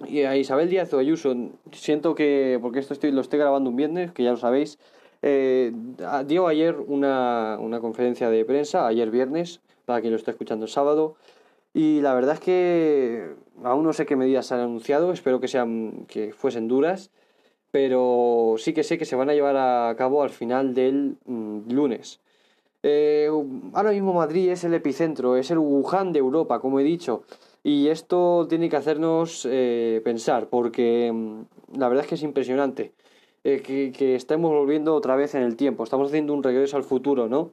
y 0.08 0.22
a 0.22 0.38
Isabel 0.38 0.70
Díaz 0.70 0.94
o 0.94 1.00
Ayuso, 1.00 1.36
siento 1.72 2.16
que, 2.16 2.60
porque 2.62 2.80
esto 2.80 2.94
estoy, 2.94 3.12
lo 3.12 3.22
estoy 3.22 3.40
grabando 3.40 3.70
un 3.70 3.76
viernes, 3.76 4.12
que 4.12 4.24
ya 4.24 4.32
lo 4.32 4.38
sabéis, 4.38 4.78
dio 6.26 6.48
ayer 6.48 6.76
una, 6.76 7.58
una 7.60 7.80
conferencia 7.80 8.30
de 8.30 8.46
prensa, 8.46 8.86
ayer 8.88 9.10
viernes, 9.10 9.62
para 9.86 10.02
quien 10.02 10.12
lo 10.12 10.18
esté 10.18 10.32
escuchando 10.32 10.66
el 10.66 10.72
sábado, 10.72 11.16
y 11.74 12.02
la 12.02 12.14
verdad 12.14 12.36
es 12.36 12.40
que 12.40 13.36
aún 13.64 13.84
no 13.84 13.94
sé 13.94 14.06
qué 14.06 14.16
medidas 14.16 14.52
han 14.52 14.62
anunciado, 14.62 15.12
espero 15.12 15.40
que 15.40 15.48
sean 15.48 16.06
que 16.08 16.34
fuesen 16.34 16.68
duras, 16.68 17.12
pero 17.72 18.56
sí 18.58 18.74
que 18.74 18.84
sé 18.84 18.98
que 18.98 19.06
se 19.06 19.16
van 19.16 19.30
a 19.30 19.34
llevar 19.34 19.58
a 19.58 19.94
cabo 19.96 20.24
al 20.24 20.32
final 20.32 20.74
del 20.74 21.18
mm, 21.26 21.72
lunes. 21.72 22.20
Eh, 22.84 23.30
ahora 23.74 23.92
mismo 23.92 24.14
Madrid 24.14 24.50
es 24.50 24.64
el 24.64 24.74
epicentro, 24.74 25.36
es 25.36 25.52
el 25.52 25.58
Wuhan 25.58 26.14
de 26.14 26.20
Europa, 26.20 26.60
como 26.60 26.80
he 26.80 26.84
dicho, 26.84 27.24
y 27.64 27.88
esto 27.88 28.46
tiene 28.48 28.70
que 28.70 28.76
hacernos 28.78 29.48
eh, 29.50 30.02
pensar, 30.04 30.48
porque 30.50 31.12
mm, 31.14 31.78
la 31.80 31.90
verdad 31.90 32.04
es 32.06 32.10
que 32.10 32.16
es 32.16 32.24
impresionante 32.24 32.94
eh, 33.44 33.62
que, 33.62 33.92
que 33.92 34.16
estemos 34.16 34.52
volviendo 34.52 34.96
otra 34.96 35.16
vez 35.16 35.36
en 35.36 35.44
el 35.44 35.56
tiempo, 35.56 35.84
estamos 35.84 36.10
haciendo 36.10 36.34
un 36.34 36.44
regreso 36.44 36.78
al 36.78 36.84
futuro, 36.84 37.28
¿no? 37.28 37.52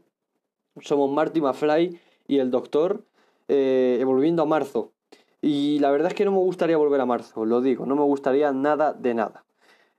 Somos 0.81 1.11
Marty 1.11 1.41
McFly 1.41 1.99
y 2.27 2.39
el 2.39 2.51
Doctor 2.51 3.05
eh, 3.49 4.03
volviendo 4.05 4.43
a 4.43 4.47
marzo. 4.47 4.93
Y 5.41 5.79
la 5.81 5.91
verdad 5.91 6.09
es 6.09 6.15
que 6.15 6.25
no 6.25 6.33
me 6.33 6.39
gustaría 6.39 6.77
volver 6.77 7.01
a 7.01 7.07
marzo, 7.07 7.45
lo 7.45 7.61
digo, 7.61 7.87
no 7.87 7.97
me 7.97 8.03
gustaría 8.03 8.53
nada 8.53 8.93
de 8.95 9.15
nada. 9.15 9.44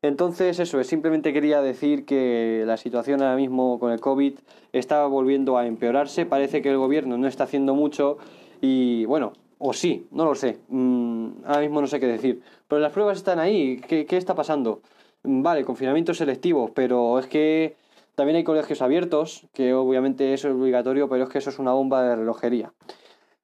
Entonces, 0.07 0.59
eso 0.59 0.79
es, 0.79 0.85
simplemente 0.85 1.33
quería 1.33 1.61
decir 1.61 2.05
que 2.05 2.63
la 2.67 2.77
situación 2.77 3.23
ahora 3.23 3.35
mismo 3.35 3.79
con 3.79 3.91
el 3.91 3.99
COVID 3.99 4.35
está 4.71 5.03
volviendo 5.07 5.57
a 5.57 5.65
empeorarse. 5.65 6.27
Parece 6.27 6.61
que 6.61 6.69
el 6.69 6.77
gobierno 6.77 7.17
no 7.17 7.27
está 7.27 7.45
haciendo 7.45 7.73
mucho 7.73 8.19
y, 8.61 9.05
bueno, 9.05 9.33
o 9.57 9.73
sí, 9.73 10.05
no 10.11 10.25
lo 10.25 10.35
sé. 10.35 10.59
Mm, 10.67 11.43
ahora 11.45 11.61
mismo 11.61 11.81
no 11.81 11.87
sé 11.87 11.99
qué 11.99 12.05
decir. 12.05 12.43
Pero 12.67 12.81
las 12.81 12.91
pruebas 12.91 13.17
están 13.17 13.39
ahí. 13.39 13.81
¿Qué, 13.87 14.05
¿Qué, 14.05 14.17
está 14.17 14.35
pasando? 14.35 14.81
Mm, 15.23 15.41
vale, 15.41 15.65
confinamiento 15.65 16.13
selectivo, 16.13 16.71
pero 16.75 17.17
es 17.17 17.25
que 17.25 17.75
también 18.13 18.35
hay 18.37 18.43
colegios 18.43 18.83
abiertos, 18.83 19.47
que 19.53 19.73
obviamente 19.73 20.35
eso 20.35 20.49
es 20.49 20.53
obligatorio, 20.53 21.09
pero 21.09 21.23
es 21.23 21.29
que 21.29 21.39
eso 21.39 21.49
es 21.49 21.57
una 21.57 21.73
bomba 21.73 22.03
de 22.03 22.15
relojería. 22.15 22.73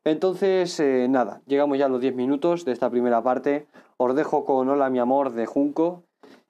Entonces, 0.03 0.79
eh, 0.79 1.07
nada, 1.09 1.41
llegamos 1.47 1.79
ya 1.79 1.85
a 1.85 1.89
los 1.89 2.01
10 2.01 2.13
minutos 2.15 2.65
de 2.65 2.71
esta 2.71 2.91
primera 2.91 3.23
parte. 3.23 3.65
Os 3.97 4.15
dejo 4.15 4.45
con 4.45 4.69
Hola 4.69 4.91
mi 4.91 4.99
amor 4.99 5.31
de 5.33 5.47
Junco 5.47 6.03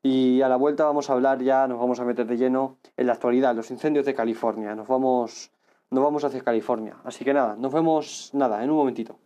y 0.04 0.42
a 0.42 0.50
la 0.50 0.56
vuelta 0.56 0.86
vamos 0.86 1.10
a 1.10 1.14
hablar 1.14 1.42
ya, 1.42 1.68
nos 1.68 1.80
vamos 1.80 2.00
a 2.00 2.06
meter 2.06 2.26
de 2.26 2.38
lleno 2.38 2.78
en 2.98 3.08
la 3.08 3.14
actualidad, 3.14 3.56
los 3.56 3.70
incendios 3.70 4.06
de 4.06 4.16
California. 4.16 4.76
Nos 4.76 4.88
vamos, 4.88 5.52
nos 5.92 6.04
vamos 6.04 6.24
hacia 6.24 6.42
California. 6.42 6.98
Así 7.04 7.24
que 7.24 7.34
nada, 7.34 7.56
nos 7.56 7.72
vemos 7.72 8.32
nada, 8.34 8.64
en 8.64 8.72
un 8.72 8.78
momentito. 8.78 9.20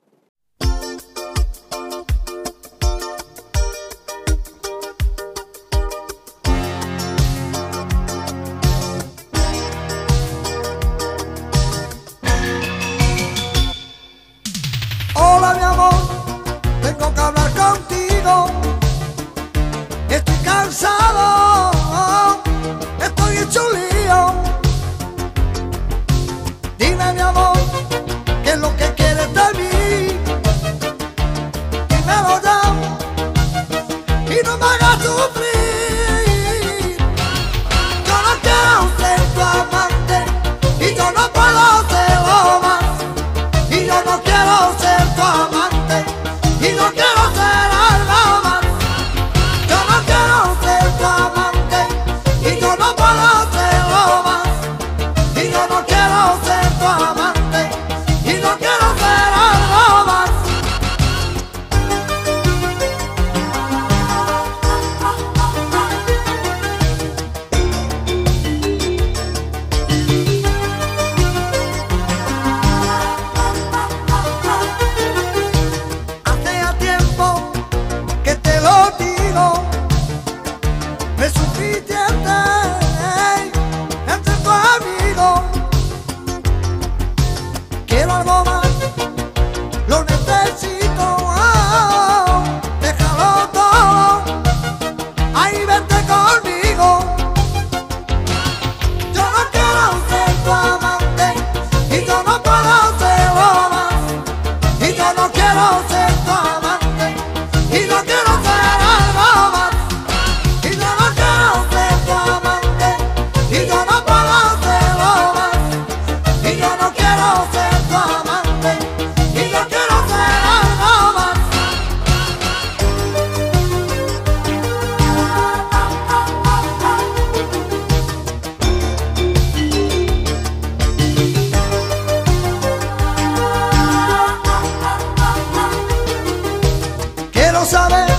não 137.56 137.64
saber 137.64 138.15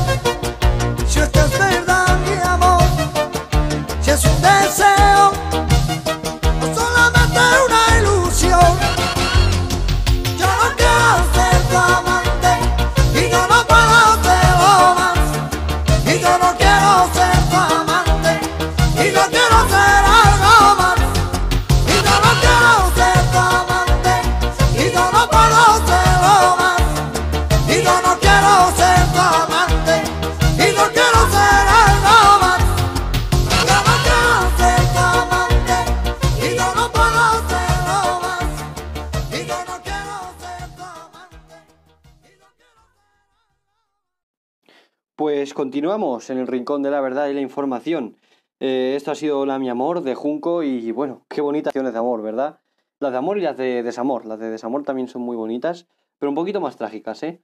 continuamos 45.86 46.30
en 46.30 46.38
el 46.38 46.48
rincón 46.48 46.82
de 46.82 46.90
la 46.90 47.00
verdad 47.00 47.28
y 47.28 47.32
la 47.32 47.40
información. 47.40 48.16
Eh, 48.58 48.94
esto 48.96 49.12
ha 49.12 49.14
sido 49.14 49.46
La 49.46 49.60
Mi 49.60 49.68
Amor 49.68 50.00
de 50.00 50.16
Junco 50.16 50.64
y 50.64 50.90
bueno, 50.90 51.24
qué 51.28 51.40
bonitas 51.40 51.72
canciones 51.72 51.92
de 51.92 52.00
amor, 52.00 52.22
¿verdad? 52.22 52.58
Las 52.98 53.12
de 53.12 53.18
amor 53.18 53.38
y 53.38 53.42
las 53.42 53.56
de 53.56 53.84
desamor. 53.84 54.26
Las 54.26 54.40
de 54.40 54.50
desamor 54.50 54.82
también 54.82 55.06
son 55.06 55.22
muy 55.22 55.36
bonitas, 55.36 55.86
pero 56.18 56.28
un 56.28 56.34
poquito 56.34 56.60
más 56.60 56.76
trágicas, 56.76 57.22
¿eh? 57.22 57.40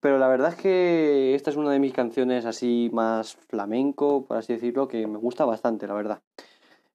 Pero 0.00 0.18
la 0.18 0.28
verdad 0.28 0.50
es 0.50 0.56
que 0.56 1.34
esta 1.34 1.48
es 1.48 1.56
una 1.56 1.70
de 1.70 1.78
mis 1.78 1.94
canciones 1.94 2.44
así 2.44 2.90
más 2.92 3.34
flamenco, 3.34 4.26
por 4.26 4.36
así 4.36 4.52
decirlo, 4.52 4.88
que 4.88 5.06
me 5.06 5.16
gusta 5.16 5.46
bastante, 5.46 5.86
la 5.86 5.94
verdad. 5.94 6.20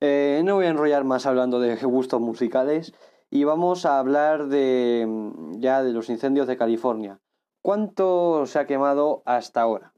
Eh, 0.01 0.43
no 0.45 0.53
voy 0.53 0.67
a 0.67 0.69
enrollar 0.69 1.03
más 1.03 1.25
hablando 1.25 1.59
de 1.59 1.75
gustos 1.83 2.21
musicales 2.21 2.93
y 3.31 3.43
vamos 3.43 3.87
a 3.87 3.97
hablar 3.97 4.49
de 4.49 5.31
ya 5.53 5.81
de 5.81 5.93
los 5.93 6.11
incendios 6.11 6.45
de 6.45 6.57
California. 6.57 7.19
¿Cuánto 7.63 8.45
se 8.45 8.59
ha 8.59 8.67
quemado 8.67 9.23
hasta 9.25 9.61
ahora? 9.61 9.90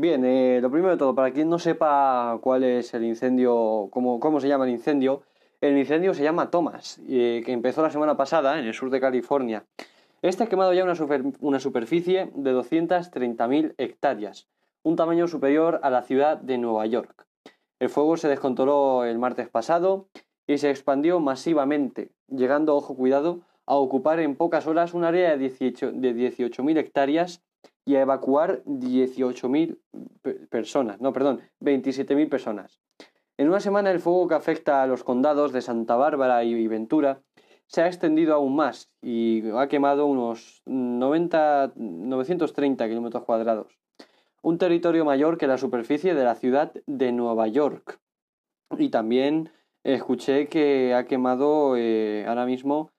Bien, 0.00 0.24
eh, 0.24 0.60
lo 0.62 0.70
primero 0.70 0.92
de 0.92 0.96
todo, 0.96 1.12
para 1.12 1.32
quien 1.32 1.50
no 1.50 1.58
sepa 1.58 2.38
cuál 2.40 2.62
es 2.62 2.94
el 2.94 3.02
incendio, 3.02 3.88
cómo, 3.90 4.40
se 4.40 4.46
llama 4.46 4.64
el 4.64 4.70
incendio, 4.70 5.22
el 5.60 5.76
incendio 5.76 6.14
se 6.14 6.22
llama 6.22 6.52
Thomas, 6.52 7.00
eh, 7.08 7.42
que 7.44 7.50
empezó 7.50 7.82
la 7.82 7.90
semana 7.90 8.16
pasada 8.16 8.60
en 8.60 8.66
el 8.66 8.74
sur 8.74 8.90
de 8.90 9.00
California. 9.00 9.64
Este 10.22 10.44
ha 10.44 10.46
quemado 10.46 10.72
ya 10.72 10.84
una, 10.84 10.94
una 11.40 11.58
superficie 11.58 12.30
de 12.32 12.54
230.000 12.54 13.74
hectáreas, 13.76 14.46
un 14.84 14.94
tamaño 14.94 15.26
superior 15.26 15.80
a 15.82 15.90
la 15.90 16.02
ciudad 16.02 16.36
de 16.36 16.58
Nueva 16.58 16.86
York. 16.86 17.26
El 17.80 17.88
fuego 17.88 18.16
se 18.16 18.28
descontroló 18.28 19.04
el 19.04 19.18
martes 19.18 19.48
pasado 19.48 20.06
y 20.46 20.58
se 20.58 20.70
expandió 20.70 21.18
masivamente, 21.18 22.12
llegando, 22.28 22.76
ojo 22.76 22.94
cuidado, 22.94 23.40
a 23.66 23.74
ocupar 23.74 24.20
en 24.20 24.36
pocas 24.36 24.68
horas 24.68 24.94
un 24.94 25.02
área 25.02 25.36
de 25.36 25.50
18.000 25.50 26.78
hectáreas 26.78 27.42
y 27.88 27.96
a 27.96 28.02
evacuar 28.02 28.62
18.000 28.66 29.78
personas, 30.50 31.00
no, 31.00 31.14
perdón, 31.14 31.40
27.000 31.62 32.28
personas. 32.28 32.82
En 33.38 33.48
una 33.48 33.60
semana 33.60 33.90
el 33.90 33.98
fuego 33.98 34.28
que 34.28 34.34
afecta 34.34 34.82
a 34.82 34.86
los 34.86 35.04
condados 35.04 35.52
de 35.54 35.62
Santa 35.62 35.96
Bárbara 35.96 36.44
y 36.44 36.66
Ventura 36.66 37.22
se 37.66 37.80
ha 37.80 37.86
extendido 37.86 38.34
aún 38.34 38.56
más 38.56 38.90
y 39.00 39.42
ha 39.52 39.68
quemado 39.68 40.04
unos 40.04 40.60
90, 40.66 41.72
930 41.76 42.88
kilómetros 42.88 43.24
cuadrados, 43.24 43.78
un 44.42 44.58
territorio 44.58 45.06
mayor 45.06 45.38
que 45.38 45.46
la 45.46 45.56
superficie 45.56 46.12
de 46.12 46.24
la 46.24 46.34
ciudad 46.34 46.74
de 46.84 47.12
Nueva 47.12 47.48
York. 47.48 48.00
Y 48.76 48.90
también 48.90 49.48
escuché 49.82 50.48
que 50.48 50.92
ha 50.92 51.06
quemado 51.06 51.74
eh, 51.78 52.26
ahora 52.28 52.44
mismo 52.44 52.90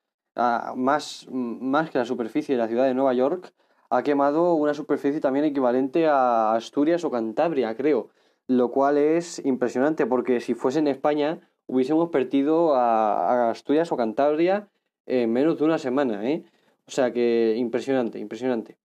más, 0.76 1.28
más 1.30 1.92
que 1.92 2.00
la 2.00 2.06
superficie 2.06 2.56
de 2.56 2.62
la 2.62 2.68
ciudad 2.68 2.86
de 2.86 2.96
Nueva 2.96 3.14
York, 3.14 3.54
ha 3.90 4.04
quemado 4.04 4.54
una 4.54 4.74
superficie 4.74 5.20
también 5.20 5.46
equivalente 5.46 6.08
a 6.08 6.54
Asturias 6.54 7.04
o 7.04 7.12
Cantabria, 7.12 7.76
creo. 7.76 8.10
Lo 8.48 8.72
cual 8.72 8.98
es 8.98 9.44
impresionante 9.46 10.06
porque 10.06 10.40
si 10.40 10.54
fuese 10.54 10.80
en 10.80 10.88
España 10.88 11.40
hubiésemos 11.68 12.10
perdido 12.10 12.76
a, 12.76 13.50
Asturias 13.52 13.92
o 13.92 13.98
Cantabria 13.98 14.68
en 15.06 15.32
menos 15.32 15.58
de 15.58 15.66
una 15.66 15.78
semana, 15.78 16.28
¿eh? 16.30 16.44
O 16.88 16.92
sea 16.92 17.12
que 17.14 17.56
impresionante, 17.58 18.20
impresionante. 18.20 18.78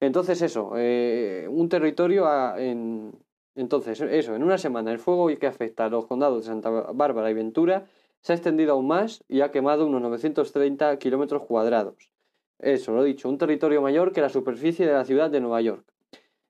Entonces 0.00 0.42
eso, 0.42 0.72
eh, 0.76 1.46
un 1.50 1.68
territorio 1.68 2.26
en... 2.56 3.12
Entonces, 3.54 3.98
eso, 4.02 4.34
en 4.34 4.42
una 4.42 4.58
semana 4.58 4.92
el 4.92 4.98
fuego 4.98 5.28
que 5.28 5.46
afecta 5.46 5.86
a 5.86 5.88
los 5.88 6.06
condados 6.06 6.44
de 6.44 6.48
Santa 6.48 6.68
Bárbara 6.68 7.30
y 7.30 7.34
Ventura 7.34 7.86
se 8.20 8.32
ha 8.32 8.36
extendido 8.36 8.74
aún 8.74 8.86
más 8.86 9.24
y 9.28 9.40
ha 9.40 9.50
quemado 9.50 9.86
unos 9.86 10.02
930 10.02 10.98
kilómetros 10.98 11.42
cuadrados. 11.44 12.15
Eso, 12.58 12.92
lo 12.92 13.04
he 13.04 13.06
dicho, 13.06 13.28
un 13.28 13.38
territorio 13.38 13.82
mayor 13.82 14.12
que 14.12 14.20
la 14.20 14.28
superficie 14.28 14.86
de 14.86 14.92
la 14.92 15.04
ciudad 15.04 15.30
de 15.30 15.40
Nueva 15.40 15.60
York. 15.60 15.84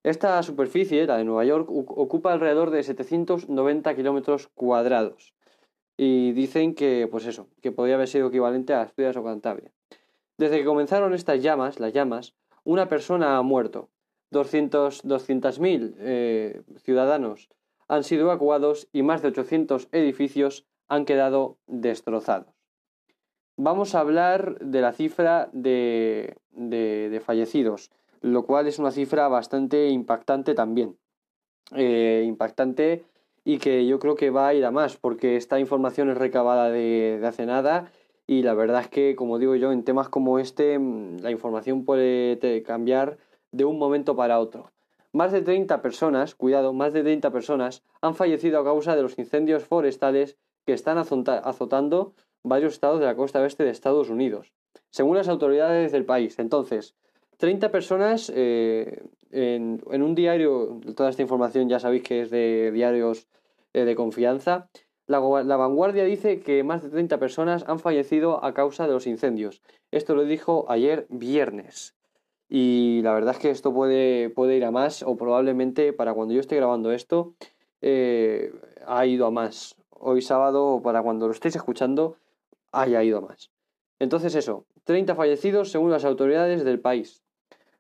Esta 0.05 0.41
superficie, 0.45 1.05
la 1.07 1.17
de 1.17 1.25
Nueva 1.25 1.45
York, 1.45 1.69
ocupa 1.69 2.33
alrededor 2.33 2.71
de 2.71 2.85
790 2.85 3.97
kilómetros 3.97 4.47
cuadrados. 4.49 5.35
Y 5.97 6.33
dicen 6.33 6.75
que, 6.75 7.09
pues 7.11 7.27
eso, 7.27 7.49
que 7.61 7.73
podría 7.73 7.97
haber 7.97 8.07
sido 8.07 8.29
equivalente 8.29 8.73
a 8.73 8.83
Asturias 8.83 9.17
o 9.17 9.25
Cantabria. 9.25 9.73
Desde 10.39 10.59
que 10.59 10.65
comenzaron 10.65 11.13
estas 11.13 11.43
llamas, 11.43 11.81
las 11.81 11.93
llamas, 11.93 12.35
una 12.63 12.89
persona 12.89 13.37
ha 13.37 13.43
muerto. 13.43 13.91
200.000 14.31 15.95
eh, 15.99 16.63
ciudadanos 16.79 17.49
han 17.89 18.05
sido 18.05 18.23
evacuados 18.27 18.89
y 18.93 19.03
más 19.03 19.23
de 19.23 19.29
800 19.29 19.89
edificios 19.93 20.67
han 20.89 21.05
quedado 21.05 21.59
destrozados 21.67 22.56
vamos 23.57 23.95
a 23.95 24.01
hablar 24.01 24.59
de 24.61 24.81
la 24.81 24.93
cifra 24.93 25.49
de, 25.53 26.37
de, 26.53 27.23
fallecidos, 27.25 27.91
lo 28.21 28.45
cual 28.45 28.67
es 28.67 28.79
una 28.79 28.91
cifra 28.91 29.29
bastante 29.29 29.89
impactante 29.89 30.55
también. 30.55 30.97
Eh, 31.75 32.25
impactante 32.27 33.05
y 33.45 33.59
que 33.59 33.87
yo 33.87 33.99
creo 33.99 34.15
que 34.15 34.31
va 34.31 34.49
a 34.49 34.55
ir 34.55 34.65
a 34.65 34.71
más, 34.71 34.97
porque 34.97 35.37
esta 35.37 35.59
información 35.59 36.11
es 36.11 36.17
recabada 36.17 36.71
de, 36.71 37.19
de, 37.21 37.27
hace 37.27 37.47
nada 37.47 37.91
y 38.27 38.43
la 38.43 38.55
verdad 38.55 38.83
es 38.83 38.89
que, 38.89 39.17
como 39.17 39.39
digo 39.39 39.57
yo, 39.57 39.73
en 39.73 39.85
temas 39.85 40.09
como 40.09 40.39
este, 40.39 40.79
mm, 40.79 41.19
la 41.23 41.31
información 41.31 41.85
puede 41.85 42.63
cambiar 42.65 43.19
de 43.53 43.65
un 43.65 43.79
momento 43.79 44.17
para 44.17 44.39
otro. 44.39 44.71
Más 45.13 45.33
de 45.33 45.43
30 45.43 45.81
personas, 45.81 46.35
cuidado, 46.35 46.73
más 46.73 46.93
de 46.93 47.03
30 47.03 47.31
personas 47.31 47.83
han 48.03 48.15
fallecido 48.15 48.61
a 48.61 48.65
causa 48.65 48.95
de 48.95 49.03
los 49.03 49.19
incendios 49.19 49.65
forestales 49.65 50.37
que 50.67 50.73
están 50.73 50.99
azotando 50.99 52.15
varios 52.47 52.75
estados 52.75 53.01
de 53.01 53.07
la 53.07 53.17
costa 53.17 53.41
oeste 53.41 53.65
de 53.65 53.71
Estados 53.71 54.09
Unidos, 54.09 54.53
según 54.91 55.17
las 55.17 55.29
autoridades 55.29 55.93
del 55.93 56.05
país. 56.05 56.39
Entonces, 56.39 56.95
30 57.39 57.71
personas 57.71 58.33
eh, 58.35 59.03
en, 59.31 59.83
un 59.91 60.15
diario, 60.15 60.81
toda 60.95 61.11
esta 61.11 61.23
información 61.23 61.69
ya 61.69 61.79
sabéis 61.79 62.03
que 62.03 62.23
es 62.23 62.31
de 62.31 62.71
diarios 62.73 63.29
eh, 63.75 63.85
de 63.85 63.95
confianza, 63.95 64.69
la, 65.07 65.21
vanguardia 65.21 66.05
dice 66.05 66.41
que 66.41 66.65
más 66.65 66.83
de 66.83 66.89
30 66.89 67.19
personas 67.19 67.65
han 67.69 67.79
fallecido 67.79 68.45
a 68.45 68.55
causa 68.55 68.87
de 68.87 68.93
los 68.93 69.07
incendios. 69.07 69.63
Esto 69.93 70.15
lo 70.15 70.25
dijo 70.25 70.67
ayer 70.69 71.07
viernes. 71.11 71.95
Y 72.49 73.03
la 73.03 73.13
verdad 73.13 73.35
es 73.35 73.41
que 73.41 73.51
esto 73.51 73.73
puede, 73.73 74.31
puede 74.31 74.57
ir 74.57 74.65
a 74.65 74.71
más 74.71 75.03
o 75.03 75.17
probablemente 75.17 75.93
para 75.93 76.15
cuando 76.15 76.35
yo 76.35 76.41
esté 76.41 76.57
grabando 76.57 76.93
esto 76.93 77.35
eh, 77.83 78.53
ha 78.87 79.07
ido 79.07 79.27
a 79.27 79.31
más. 79.31 79.77
Hoy 79.91 80.23
sábado, 80.23 80.81
para 80.83 81.03
cuando 81.03 81.27
lo 81.27 81.33
estéis 81.33 81.57
escuchando, 81.57 82.17
haya 82.81 83.03
ido 83.03 83.21
más. 83.23 83.51
Entonces 83.99 84.35
eso, 84.35 84.67
30 84.85 85.15
fallecidos 85.15 85.71
según 85.71 85.91
las 85.91 86.05
autoridades 86.05 86.65
del 86.65 86.81
país. 86.81 87.23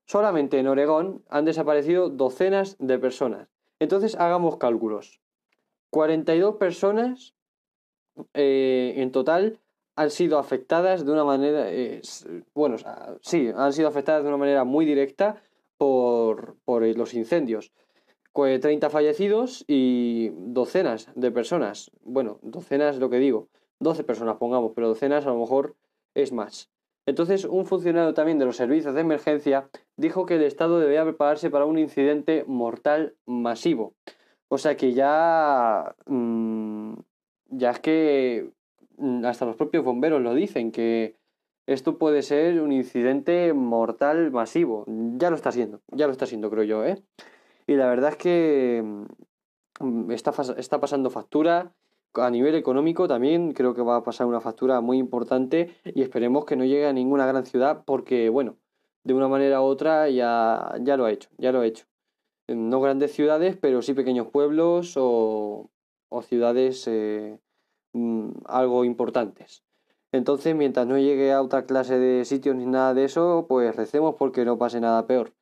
Solamente 0.06 0.58
en 0.58 0.68
Oregón 0.68 1.22
han 1.28 1.44
desaparecido 1.44 2.08
docenas 2.08 2.76
de 2.78 2.98
personas. 2.98 3.48
Entonces 3.80 4.14
hagamos 4.14 4.56
cálculos. 4.56 5.20
42 5.90 6.56
personas 6.56 7.34
eh, 8.34 8.94
en 8.96 9.12
total 9.12 9.60
han 9.96 10.10
sido 10.10 10.38
afectadas 10.38 11.04
de 11.04 11.12
una 11.12 11.24
manera, 11.24 11.72
eh, 11.72 12.02
bueno, 12.54 12.76
sí, 13.22 13.50
han 13.54 13.72
sido 13.72 13.88
afectadas 13.88 14.22
de 14.22 14.28
una 14.28 14.36
manera 14.36 14.64
muy 14.64 14.84
directa 14.84 15.42
por, 15.78 16.56
por 16.64 16.86
los 16.96 17.14
incendios. 17.14 17.72
30 18.36 18.90
fallecidos 18.90 19.64
y 19.66 20.28
docenas 20.36 21.08
de 21.14 21.30
personas. 21.30 21.90
Bueno, 22.02 22.38
docenas 22.42 22.98
lo 22.98 23.08
que 23.08 23.16
digo. 23.16 23.48
12 23.80 24.04
personas 24.04 24.36
pongamos, 24.36 24.72
pero 24.74 24.88
docenas 24.88 25.26
a 25.26 25.30
lo 25.30 25.38
mejor 25.38 25.74
es 26.14 26.32
más. 26.32 26.70
Entonces, 27.06 27.44
un 27.44 27.66
funcionario 27.66 28.14
también 28.14 28.38
de 28.38 28.44
los 28.44 28.56
servicios 28.56 28.94
de 28.94 29.00
emergencia 29.00 29.68
dijo 29.96 30.26
que 30.26 30.34
el 30.34 30.42
Estado 30.42 30.80
debía 30.80 31.04
prepararse 31.04 31.50
para 31.50 31.64
un 31.64 31.78
incidente 31.78 32.44
mortal 32.48 33.14
masivo. 33.26 33.94
O 34.48 34.58
sea 34.58 34.76
que 34.76 34.92
ya. 34.92 35.94
Mm, 36.06 36.94
ya 37.50 37.70
es 37.70 37.80
que. 37.80 38.50
Mm, 38.98 39.24
hasta 39.24 39.46
los 39.46 39.56
propios 39.56 39.84
bomberos 39.84 40.20
lo 40.20 40.34
dicen, 40.34 40.72
que 40.72 41.14
esto 41.66 41.98
puede 41.98 42.22
ser 42.22 42.60
un 42.60 42.72
incidente 42.72 43.52
mortal 43.52 44.32
masivo. 44.32 44.84
Ya 45.16 45.30
lo 45.30 45.36
está 45.36 45.52
siendo, 45.52 45.80
ya 45.88 46.06
lo 46.06 46.12
está 46.12 46.26
siendo, 46.26 46.50
creo 46.50 46.64
yo, 46.64 46.84
¿eh? 46.84 47.02
Y 47.68 47.74
la 47.74 47.88
verdad 47.88 48.10
es 48.10 48.16
que 48.16 48.82
mm, 49.80 50.10
está, 50.10 50.32
está 50.58 50.80
pasando 50.80 51.10
factura 51.10 51.72
a 52.16 52.30
nivel 52.30 52.54
económico 52.54 53.08
también 53.08 53.52
creo 53.52 53.74
que 53.74 53.82
va 53.82 53.96
a 53.96 54.02
pasar 54.02 54.26
una 54.26 54.40
factura 54.40 54.80
muy 54.80 54.98
importante 54.98 55.74
y 55.84 56.02
esperemos 56.02 56.44
que 56.44 56.56
no 56.56 56.64
llegue 56.64 56.86
a 56.86 56.92
ninguna 56.92 57.26
gran 57.26 57.46
ciudad 57.46 57.84
porque, 57.84 58.28
bueno, 58.28 58.56
de 59.04 59.14
una 59.14 59.28
manera 59.28 59.60
u 59.60 59.64
otra 59.64 60.08
ya, 60.08 60.74
ya 60.80 60.96
lo 60.96 61.04
ha 61.04 61.12
hecho, 61.12 61.28
ya 61.38 61.52
lo 61.52 61.60
ha 61.60 61.66
hecho. 61.66 61.86
No 62.48 62.80
grandes 62.80 63.12
ciudades, 63.12 63.56
pero 63.56 63.82
sí 63.82 63.94
pequeños 63.94 64.28
pueblos 64.28 64.94
o, 64.96 65.70
o 66.08 66.22
ciudades 66.22 66.86
eh, 66.88 67.38
mm, 67.92 68.30
algo 68.46 68.84
importantes. 68.84 69.62
Entonces, 70.12 70.54
mientras 70.54 70.86
no 70.86 70.98
llegue 70.98 71.32
a 71.32 71.42
otra 71.42 71.66
clase 71.66 71.98
de 71.98 72.24
sitios 72.24 72.56
ni 72.56 72.66
nada 72.66 72.94
de 72.94 73.04
eso, 73.04 73.46
pues 73.48 73.74
recemos 73.76 74.14
porque 74.16 74.44
no 74.44 74.58
pase 74.58 74.80
nada 74.80 75.06
peor. 75.06 75.32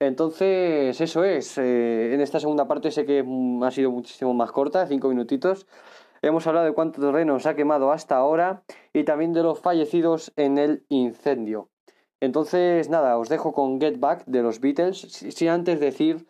Entonces, 0.00 1.00
eso 1.00 1.24
es. 1.24 1.58
Eh, 1.58 2.14
en 2.14 2.20
esta 2.20 2.40
segunda 2.40 2.66
parte 2.66 2.90
sé 2.90 3.04
que 3.06 3.24
ha 3.62 3.70
sido 3.70 3.90
muchísimo 3.90 4.34
más 4.34 4.52
corta, 4.52 4.86
cinco 4.86 5.08
minutitos. 5.08 5.66
Hemos 6.24 6.46
hablado 6.46 6.64
de 6.64 6.72
cuánto 6.72 7.02
terreno 7.02 7.38
se 7.38 7.50
ha 7.50 7.54
quemado 7.54 7.92
hasta 7.92 8.16
ahora 8.16 8.62
y 8.94 9.04
también 9.04 9.34
de 9.34 9.42
los 9.42 9.60
fallecidos 9.60 10.32
en 10.36 10.56
el 10.56 10.86
incendio. 10.88 11.68
Entonces, 12.18 12.88
nada, 12.88 13.18
os 13.18 13.28
dejo 13.28 13.52
con 13.52 13.78
Get 13.78 14.00
Back 14.00 14.24
de 14.24 14.42
los 14.42 14.58
Beatles, 14.58 15.00
sin 15.00 15.48
antes 15.50 15.80
decir 15.80 16.26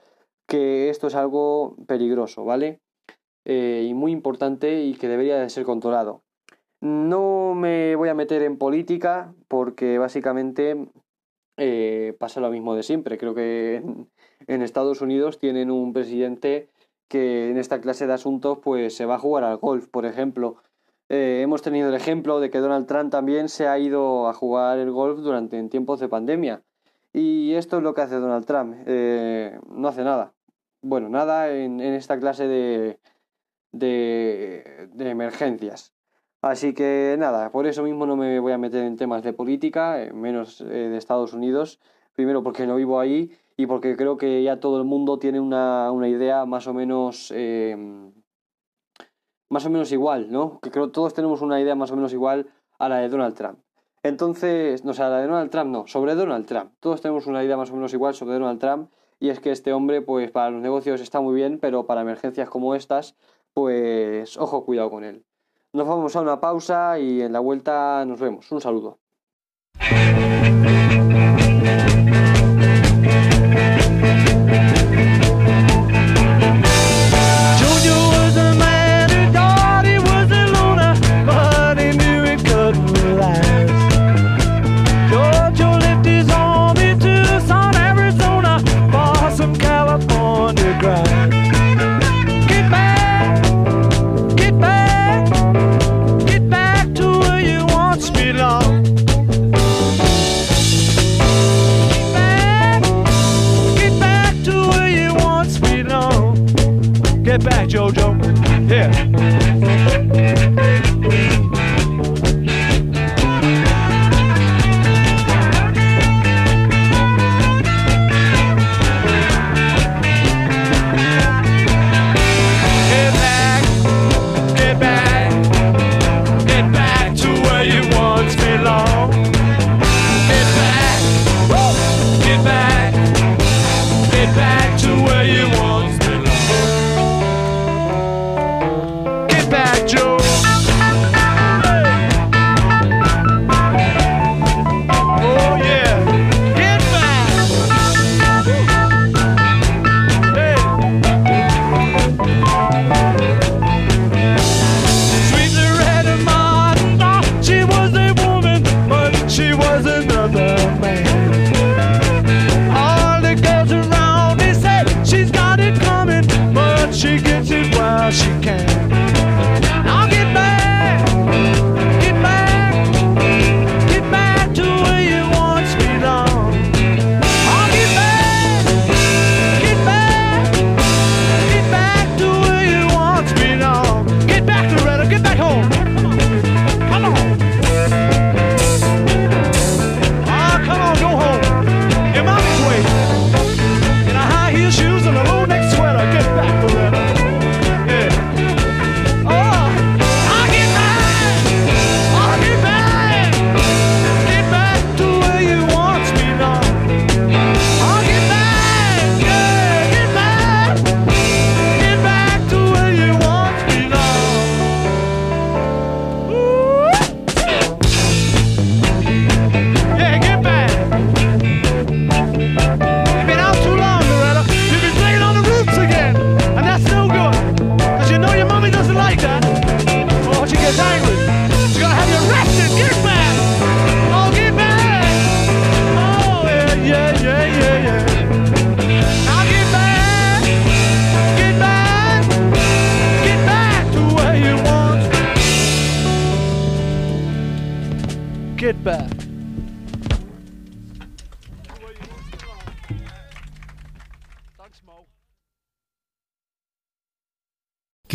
que 0.48 0.90
esto 0.90 1.06
es 1.06 1.14
algo 1.14 1.76
peligroso, 1.86 2.44
¿vale? 2.44 2.80
Eh, 3.44 3.86
y 3.88 3.94
muy 3.94 4.10
importante 4.10 4.82
y 4.82 4.94
que 4.94 5.06
debería 5.06 5.38
de 5.38 5.48
ser 5.48 5.64
controlado. 5.64 6.24
No 6.80 7.54
me 7.54 7.94
voy 7.94 8.08
a 8.08 8.14
meter 8.14 8.42
en 8.42 8.58
política 8.58 9.32
porque 9.46 9.98
básicamente 9.98 10.88
eh, 11.56 12.16
pasa 12.18 12.40
lo 12.40 12.50
mismo 12.50 12.74
de 12.74 12.82
siempre. 12.82 13.16
Creo 13.16 13.36
que 13.36 13.76
en, 14.48 14.62
Estados 14.62 15.00
Unidos 15.02 15.38
tienen 15.38 15.70
un 15.70 15.92
presidente 15.92 16.68
que 17.08 17.50
en 17.50 17.58
esta 17.58 17.80
clase 17.80 18.06
de 18.06 18.12
asuntos 18.12 18.58
pues 18.62 18.96
se 18.96 19.06
va 19.06 19.16
a 19.16 19.18
jugar 19.18 19.44
al 19.44 19.58
golf, 19.58 19.88
por 19.88 20.06
ejemplo. 20.06 20.56
Eh, 21.08 21.40
hemos 21.42 21.62
tenido 21.62 21.88
el 21.88 21.94
ejemplo 21.94 22.40
de 22.40 22.50
que 22.50 22.58
Donald 22.58 22.86
Trump 22.86 23.10
también 23.10 23.48
se 23.48 23.68
ha 23.68 23.78
ido 23.78 24.28
a 24.28 24.34
jugar 24.34 24.78
el 24.78 24.90
golf 24.90 25.20
durante 25.20 25.58
en 25.58 25.68
tiempos 25.68 26.00
de 26.00 26.08
pandemia. 26.08 26.62
Y 27.12 27.54
esto 27.54 27.78
es 27.78 27.82
lo 27.82 27.94
que 27.94 28.00
hace 28.02 28.16
Donald 28.16 28.46
Trump. 28.46 28.74
no 28.86 29.88
hace 29.88 30.02
nada. 30.02 30.32
Bueno, 30.82 31.08
nada 31.08 31.50
en 31.50 31.80
esta 31.80 32.18
clase 32.18 32.48
de, 32.48 32.98
de, 33.74 35.10
emergencias. 35.10 35.92
Así 36.40 36.74
que 36.74 37.16
nada, 37.18 37.50
por 37.50 37.66
eso 37.66 37.82
mismo 37.82 38.06
no 38.06 38.16
me 38.16 38.38
voy 38.38 38.52
a 38.52 38.58
meter 38.58 38.84
en 38.84 38.96
temas 38.96 39.22
de 39.22 39.32
política, 39.32 40.02
eh, 40.02 40.12
menos 40.12 40.60
eh, 40.60 40.64
de 40.64 40.96
Estados 40.96 41.32
Unidos. 41.32 41.80
Primero 42.14 42.42
porque 42.42 42.66
no 42.66 42.76
vivo 42.76 43.00
ahí 43.00 43.32
y 43.56 43.66
porque 43.66 43.96
creo 43.96 44.16
que 44.16 44.42
ya 44.42 44.60
todo 44.60 44.78
el 44.78 44.84
mundo 44.84 45.18
tiene 45.18 45.40
una, 45.40 45.90
idea 46.08 46.44
más 46.44 46.66
o 46.66 46.74
menos 46.74 47.30
em, 47.34 48.12
más 49.50 49.66
o 49.66 49.70
menos 49.70 49.92
igual, 49.92 50.30
¿no? 50.30 50.58
Que 50.60 50.70
creo 50.70 50.90
todos 50.90 51.14
tenemos 51.14 51.42
una 51.42 51.60
idea 51.60 51.74
más 51.74 51.90
o 51.90 51.96
menos 51.96 52.12
igual 52.12 52.48
a 52.78 52.88
la 52.88 52.98
de 52.98 53.08
Donald 53.08 53.34
Trump. 53.34 53.60
Entonces, 54.02 54.84
no 54.84 54.92
sé, 54.92 55.02
a 55.02 55.08
la 55.08 55.20
de 55.20 55.26
Donald 55.26 55.50
Trump 55.50 55.70
no, 55.70 55.86
sobre 55.86 56.14
Donald 56.14 56.46
Trump. 56.46 56.72
Todos 56.80 57.00
tenemos 57.00 57.26
una 57.26 57.42
idea 57.44 57.56
más 57.56 57.70
o 57.70 57.74
menos 57.74 57.92
igual 57.94 58.14
sobre 58.14 58.34
Donald 58.34 58.60
Trump 58.60 58.90
y 59.20 59.30
es 59.30 59.40
que 59.40 59.50
este 59.50 59.72
hombre, 59.72 60.02
pues 60.02 60.30
para 60.30 60.50
los 60.50 60.60
negocios 60.60 61.00
está 61.00 61.20
muy 61.20 61.34
bien, 61.34 61.58
pero 61.58 61.86
para 61.86 62.02
emergencias 62.02 62.50
como 62.50 62.74
estas, 62.74 63.16
pues 63.54 64.36
ojo, 64.36 64.64
cuidado 64.64 64.90
con 64.90 65.04
él. 65.04 65.24
Nos 65.72 65.88
vamos 65.88 66.14
a 66.16 66.20
una 66.20 66.40
pausa 66.40 66.98
y 66.98 67.22
en 67.22 67.32
la 67.32 67.40
vuelta 67.40 68.04
nos 68.04 68.20
vemos. 68.20 68.50
Un 68.52 68.60
saludo. 68.60 68.98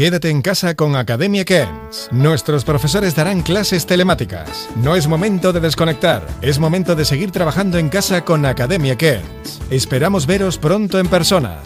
Quédate 0.10 0.32
en 0.32 0.41
casa 0.41 0.74
con 0.74 0.95
Academia 0.95 1.45
Cairns. 1.45 2.10
Nuestros 2.12 2.65
profesores 2.65 3.13
darán 3.13 3.43
clases 3.43 3.86
telemáticas. 3.86 4.67
No 4.78 4.95
es 4.95 5.08
momento 5.08 5.54
de 5.54 5.60
desconectar, 5.60 6.26
es 6.41 6.58
momento 6.58 6.95
de 6.95 7.06
seguir 7.06 7.30
trabajando 7.30 7.78
en 7.78 7.89
casa 7.89 8.26
con 8.26 8.43
Academia 8.43 8.98
Cairns. 8.98 9.62
Esperamos 9.69 10.26
veros 10.26 10.58
pronto 10.58 10.98
en 10.98 11.08
persona. 11.10 11.62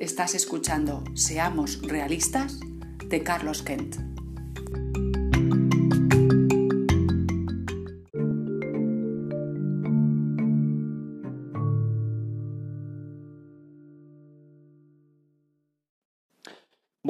Estás 0.00 0.34
escuchando 0.34 1.04
Seamos 1.12 1.82
Realistas 1.82 2.58
de 3.06 3.22
Carlos 3.22 3.62
Kent. 3.62 4.19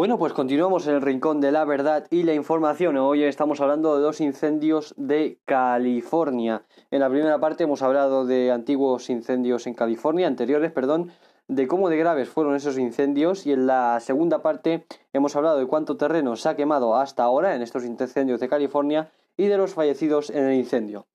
Bueno, 0.00 0.16
pues 0.16 0.32
continuamos 0.32 0.86
en 0.86 0.94
el 0.94 1.02
rincón 1.02 1.42
de 1.42 1.52
la 1.52 1.66
verdad 1.66 2.06
y 2.10 2.22
la 2.22 2.32
información. 2.32 2.96
Hoy 2.96 3.22
estamos 3.22 3.60
hablando 3.60 3.94
de 3.94 4.00
dos 4.00 4.22
incendios 4.22 4.94
de 4.96 5.38
California. 5.44 6.62
En 6.90 7.00
la 7.00 7.10
primera 7.10 7.38
parte 7.38 7.64
hemos 7.64 7.82
hablado 7.82 8.24
de 8.24 8.50
antiguos 8.50 9.10
incendios 9.10 9.66
en 9.66 9.74
California, 9.74 10.26
anteriores, 10.26 10.72
perdón, 10.72 11.12
de 11.48 11.68
cómo 11.68 11.90
de 11.90 11.98
graves 11.98 12.30
fueron 12.30 12.54
esos 12.56 12.78
incendios 12.78 13.44
y 13.44 13.52
en 13.52 13.66
la 13.66 14.00
segunda 14.00 14.40
parte 14.40 14.86
hemos 15.12 15.36
hablado 15.36 15.58
de 15.58 15.66
cuánto 15.66 15.98
terreno 15.98 16.34
se 16.34 16.48
ha 16.48 16.56
quemado 16.56 16.96
hasta 16.96 17.24
ahora 17.24 17.54
en 17.54 17.60
estos 17.60 17.84
incendios 17.84 18.40
de 18.40 18.48
California 18.48 19.10
y 19.36 19.48
de 19.48 19.58
los 19.58 19.74
fallecidos 19.74 20.30
en 20.30 20.46
el 20.46 20.54
incendio. 20.54 21.08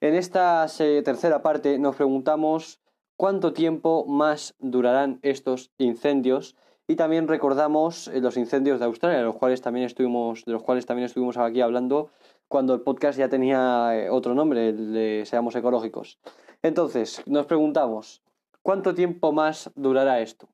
En 0.00 0.14
esta 0.14 0.66
tercera 1.04 1.42
parte 1.42 1.78
nos 1.78 1.96
preguntamos 1.96 2.80
cuánto 3.18 3.52
tiempo 3.52 4.06
más 4.06 4.54
durarán 4.58 5.18
estos 5.20 5.70
incendios 5.76 6.56
y 6.88 6.96
también 6.96 7.28
recordamos 7.28 8.08
eh, 8.08 8.20
los 8.20 8.36
incendios 8.36 8.80
de 8.80 8.86
Australia, 8.86 9.18
de 9.18 9.24
los 9.24 9.36
cuales 9.36 9.62
también 9.62 9.86
estuvimos, 9.86 10.44
de 10.44 10.52
los 10.52 10.62
cuales 10.62 10.86
también 10.86 11.06
estuvimos 11.06 11.36
aquí 11.36 11.60
hablando 11.60 12.10
cuando 12.48 12.74
el 12.74 12.80
podcast 12.80 13.18
ya 13.18 13.28
tenía 13.28 13.90
eh, 13.94 14.10
otro 14.10 14.34
nombre, 14.34 14.70
el 14.70 14.92
de 14.92 15.22
Seamos 15.24 15.54
Ecológicos. 15.54 16.18
Entonces, 16.62 17.22
nos 17.26 17.46
preguntamos, 17.46 18.22
¿cuánto 18.62 18.94
tiempo 18.94 19.32
más 19.32 19.70
durará 19.74 20.20
esto? 20.20 20.48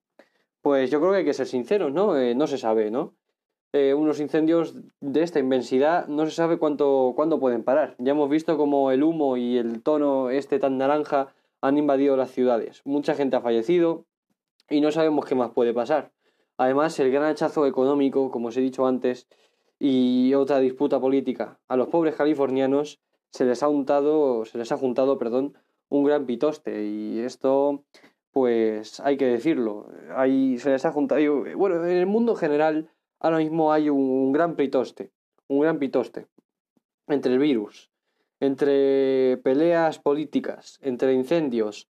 Pues 0.61 0.91
yo 0.91 1.01
creo 1.01 1.13
que 1.13 1.19
hay 1.19 1.25
que 1.25 1.35
ser 1.35 1.47
sinceros, 1.47 1.93
¿no? 1.93 2.17
Eh, 2.17 2.35
no 2.35 2.47
se 2.47 2.59
sabe, 2.59 2.91
¿no? 2.91 3.15
unos 3.71 4.19
incendios 4.19 4.75
de 5.01 5.23
esta 5.23 5.39
inmensidad 5.39 6.09
no 6.09 6.25
se 6.25 6.33
sabe 6.33 6.59
cuánto, 6.59 7.13
cuándo 7.15 7.39
pueden 7.39 7.63
parar. 7.63 7.95
Ya 7.99 8.11
hemos 8.11 8.29
visto 8.29 8.57
como 8.57 8.91
el 8.91 9.05
humo 9.05 9.37
y 9.37 9.57
el 9.57 9.83
tono 9.83 10.31
este 10.31 10.59
tan 10.59 10.79
naranja 10.79 11.33
han 11.61 11.79
invadido 11.79 12.17
las 12.17 12.33
ciudades. 12.33 12.83
Mucha 12.85 13.15
gente 13.15 13.37
ha 13.37 13.41
fallecido 13.41 14.07
y 14.69 14.81
no 14.81 14.91
sabemos 14.91 15.27
qué 15.27 15.37
más 15.37 15.51
puede 15.51 15.75
pasar. 15.75 16.11
Además, 16.59 16.99
el 17.01 17.11
gran 17.11 17.25
hachazo 17.25 17.67
económico, 17.67 18.31
como 18.31 18.49
os 18.49 18.57
he 18.57 18.61
dicho 18.61 18.87
antes, 18.87 19.27
y 19.79 20.35
otra 20.35 20.59
disputa 20.59 21.01
política. 21.01 21.59
A 21.69 21.77
los 21.77 21.89
pobres 21.89 22.17
californianos 22.17 23.01
se 23.31 23.45
les 23.45 23.63
ha 23.63 23.69
untado, 23.69 24.45
se 24.45 24.59
les 24.59 24.71
ha 24.73 24.77
juntado, 24.77 25.19
perdón, 25.19 25.57
un 25.89 26.05
gran 26.05 26.27
pitoste. 26.27 26.85
Y 26.85 27.21
esto 27.21 27.85
pues 28.33 29.01
hay 29.01 29.17
que 29.17 29.27
decirlo, 29.27 29.89
hay, 30.15 30.59
se 30.59 30.71
les 30.71 30.85
ha 30.85 30.91
bueno, 30.91 31.85
en 31.85 31.97
el 31.97 32.07
mundo 32.07 32.37
general 32.37 32.89
ahora 33.19 33.39
mismo 33.39 33.73
hay 33.73 33.91
un, 33.91 34.33
gran 34.33 34.55
pitoste, 34.55 35.11
un 35.49 35.61
gran 35.61 35.79
pitoste 35.79 36.27
entre 37.09 37.33
el 37.33 37.39
virus, 37.39 37.91
entre 38.39 39.39
peleas 39.39 39.99
políticas, 39.99 40.79
entre 40.83 41.15
incendios, 41.15 41.89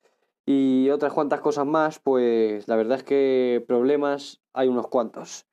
y 0.50 0.88
otras 0.88 1.12
cuantas 1.12 1.40
cosas 1.40 1.66
más, 1.66 1.98
pues 1.98 2.66
la 2.68 2.76
verdad 2.76 2.96
es 2.96 3.04
que 3.04 3.62
problemas 3.68 4.40
hay 4.54 4.68
unos 4.68 4.86
cuantos. 4.88 5.46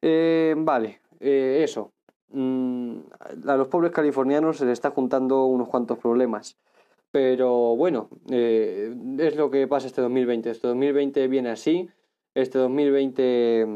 Eh, 0.00 0.54
vale, 0.56 1.02
eh, 1.20 1.60
eso. 1.62 1.92
Mm, 2.30 3.00
a 3.46 3.56
los 3.56 3.68
pobres 3.68 3.92
californianos 3.92 4.56
se 4.56 4.64
les 4.64 4.72
está 4.72 4.88
juntando 4.90 5.44
unos 5.44 5.68
cuantos 5.68 5.98
problemas. 5.98 6.56
Pero 7.10 7.76
bueno, 7.76 8.08
eh, 8.30 8.96
es 9.18 9.36
lo 9.36 9.50
que 9.50 9.68
pasa 9.68 9.86
este 9.86 10.00
2020. 10.00 10.48
Este 10.48 10.66
2020 10.66 11.28
viene 11.28 11.50
así. 11.50 11.90
Este 12.32 12.58
2020 12.58 13.66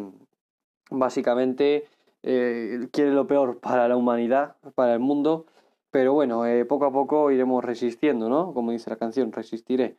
básicamente 0.90 1.84
quiere 2.22 3.10
lo 3.10 3.26
peor 3.26 3.58
para 3.60 3.88
la 3.88 3.96
humanidad, 3.98 4.56
para 4.74 4.94
el 4.94 5.00
mundo. 5.00 5.44
Pero 5.90 6.14
bueno, 6.14 6.44
poco 6.66 6.86
a 6.86 6.92
poco 6.92 7.30
iremos 7.30 7.62
resistiendo, 7.62 8.30
¿no? 8.30 8.54
Como 8.54 8.70
dice 8.70 8.88
la 8.88 8.96
canción, 8.96 9.32
resistiré. 9.32 9.98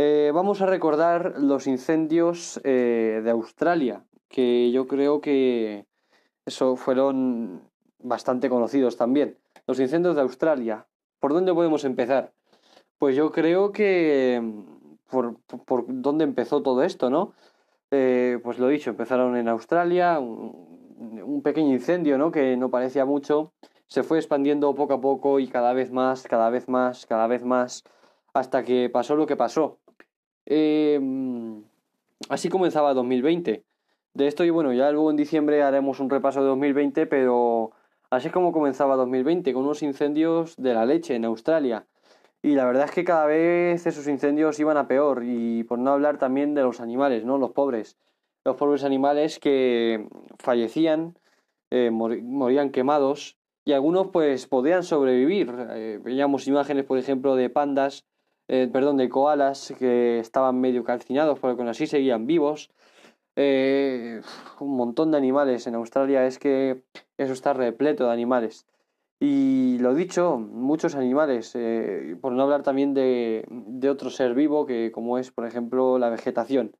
Eh, 0.00 0.30
vamos 0.32 0.62
a 0.62 0.66
recordar 0.66 1.34
los 1.40 1.66
incendios 1.66 2.60
eh, 2.62 3.20
de 3.24 3.30
Australia, 3.32 4.04
que 4.28 4.70
yo 4.70 4.86
creo 4.86 5.20
que 5.20 5.86
eso 6.46 6.76
fueron 6.76 7.62
bastante 7.98 8.48
conocidos 8.48 8.96
también. 8.96 9.36
Los 9.66 9.80
incendios 9.80 10.14
de 10.14 10.22
Australia. 10.22 10.86
¿Por 11.18 11.32
dónde 11.32 11.52
podemos 11.52 11.84
empezar? 11.84 12.30
Pues 12.98 13.16
yo 13.16 13.32
creo 13.32 13.72
que 13.72 14.40
por, 15.10 15.40
por 15.66 15.86
dónde 15.88 16.22
empezó 16.22 16.62
todo 16.62 16.84
esto, 16.84 17.10
¿no? 17.10 17.32
Eh, 17.90 18.38
pues 18.44 18.60
lo 18.60 18.68
dicho, 18.68 18.90
empezaron 18.90 19.36
en 19.36 19.48
Australia, 19.48 20.20
un, 20.20 21.42
pequeño 21.42 21.72
incendio, 21.72 22.18
¿no? 22.18 22.30
Que 22.30 22.56
no 22.56 22.70
parecía 22.70 23.04
mucho, 23.04 23.52
se 23.88 24.04
fue 24.04 24.18
expandiendo 24.18 24.72
poco 24.76 24.94
a 24.94 25.00
poco 25.00 25.40
y 25.40 25.48
cada 25.48 25.72
vez 25.72 25.90
más, 25.90 26.22
cada 26.22 26.50
vez 26.50 26.68
más, 26.68 27.04
cada 27.04 27.26
vez 27.26 27.42
más, 27.42 27.82
hasta 28.32 28.62
que 28.62 28.88
pasó 28.90 29.16
lo 29.16 29.26
que 29.26 29.34
pasó. 29.34 29.80
Em, 30.50 31.62
así 32.30 32.48
comenzaba 32.48 32.94
2020. 32.94 33.64
De 34.14 34.26
esto, 34.26 34.44
y 34.44 34.50
bueno, 34.50 34.72
ya 34.72 34.90
luego 34.90 35.10
en 35.10 35.16
diciembre 35.16 35.62
haremos 35.62 36.00
un 36.00 36.08
repaso 36.08 36.40
de 36.40 36.46
2020, 36.48 37.06
pero 37.06 37.72
así 38.08 38.28
es 38.28 38.32
como 38.32 38.50
comenzaba 38.50 38.96
2020, 38.96 39.52
con 39.52 39.64
unos 39.64 39.82
incendios 39.82 40.56
de 40.56 40.72
la 40.72 40.86
leche 40.86 41.14
en 41.14 41.26
Australia. 41.26 41.86
Y 42.42 42.54
la 42.54 42.64
verdad 42.64 42.86
es 42.86 42.92
que 42.92 43.04
cada 43.04 43.26
vez 43.26 43.86
esos 43.86 44.08
incendios 44.08 44.58
iban 44.58 44.78
a 44.78 44.88
peor, 44.88 45.22
y 45.22 45.64
por 45.64 45.78
no 45.78 45.90
hablar 45.90 46.16
también 46.16 46.54
de 46.54 46.62
los 46.62 46.80
animales, 46.80 47.26
¿no? 47.26 47.36
Los 47.36 47.50
pobres. 47.52 47.98
Los 48.44 48.56
pobres 48.56 48.84
animales 48.84 49.38
que 49.38 50.08
fallecían, 50.38 51.18
eh, 51.70 51.90
morían 51.90 52.70
quemados, 52.70 53.36
y 53.66 53.72
algunos 53.72 54.08
pues 54.12 54.46
podían 54.46 54.82
sobrevivir. 54.82 55.54
Eh, 55.72 56.00
veíamos 56.02 56.46
imágenes, 56.48 56.86
por 56.86 56.96
ejemplo, 56.96 57.36
de 57.36 57.50
pandas 57.50 58.06
eh, 58.48 58.68
perdón, 58.72 58.96
de 58.96 59.10
koalas 59.10 59.74
que 59.78 60.18
estaban 60.18 60.60
medio 60.60 60.82
calcinados, 60.82 61.38
pero 61.38 61.56
con 61.56 61.68
así 61.68 61.86
seguían 61.86 62.26
vivos. 62.26 62.70
Eh, 63.36 64.22
un 64.60 64.76
montón 64.76 65.10
de 65.10 65.18
animales 65.18 65.66
en 65.66 65.74
Australia, 65.74 66.26
es 66.26 66.38
que 66.38 66.82
eso 67.18 67.32
está 67.34 67.52
repleto 67.52 68.06
de 68.06 68.12
animales. 68.12 68.66
Y 69.20 69.78
lo 69.80 69.94
dicho, 69.94 70.38
muchos 70.38 70.94
animales, 70.94 71.52
eh, 71.54 72.16
por 72.20 72.32
no 72.32 72.42
hablar 72.42 72.62
también 72.62 72.94
de, 72.94 73.44
de, 73.48 73.90
otro 73.90 74.10
ser 74.10 74.34
vivo, 74.34 74.64
que 74.64 74.92
como 74.92 75.18
es, 75.18 75.30
por 75.30 75.46
ejemplo, 75.46 75.98
la 75.98 76.08
vegetación. 76.08 76.72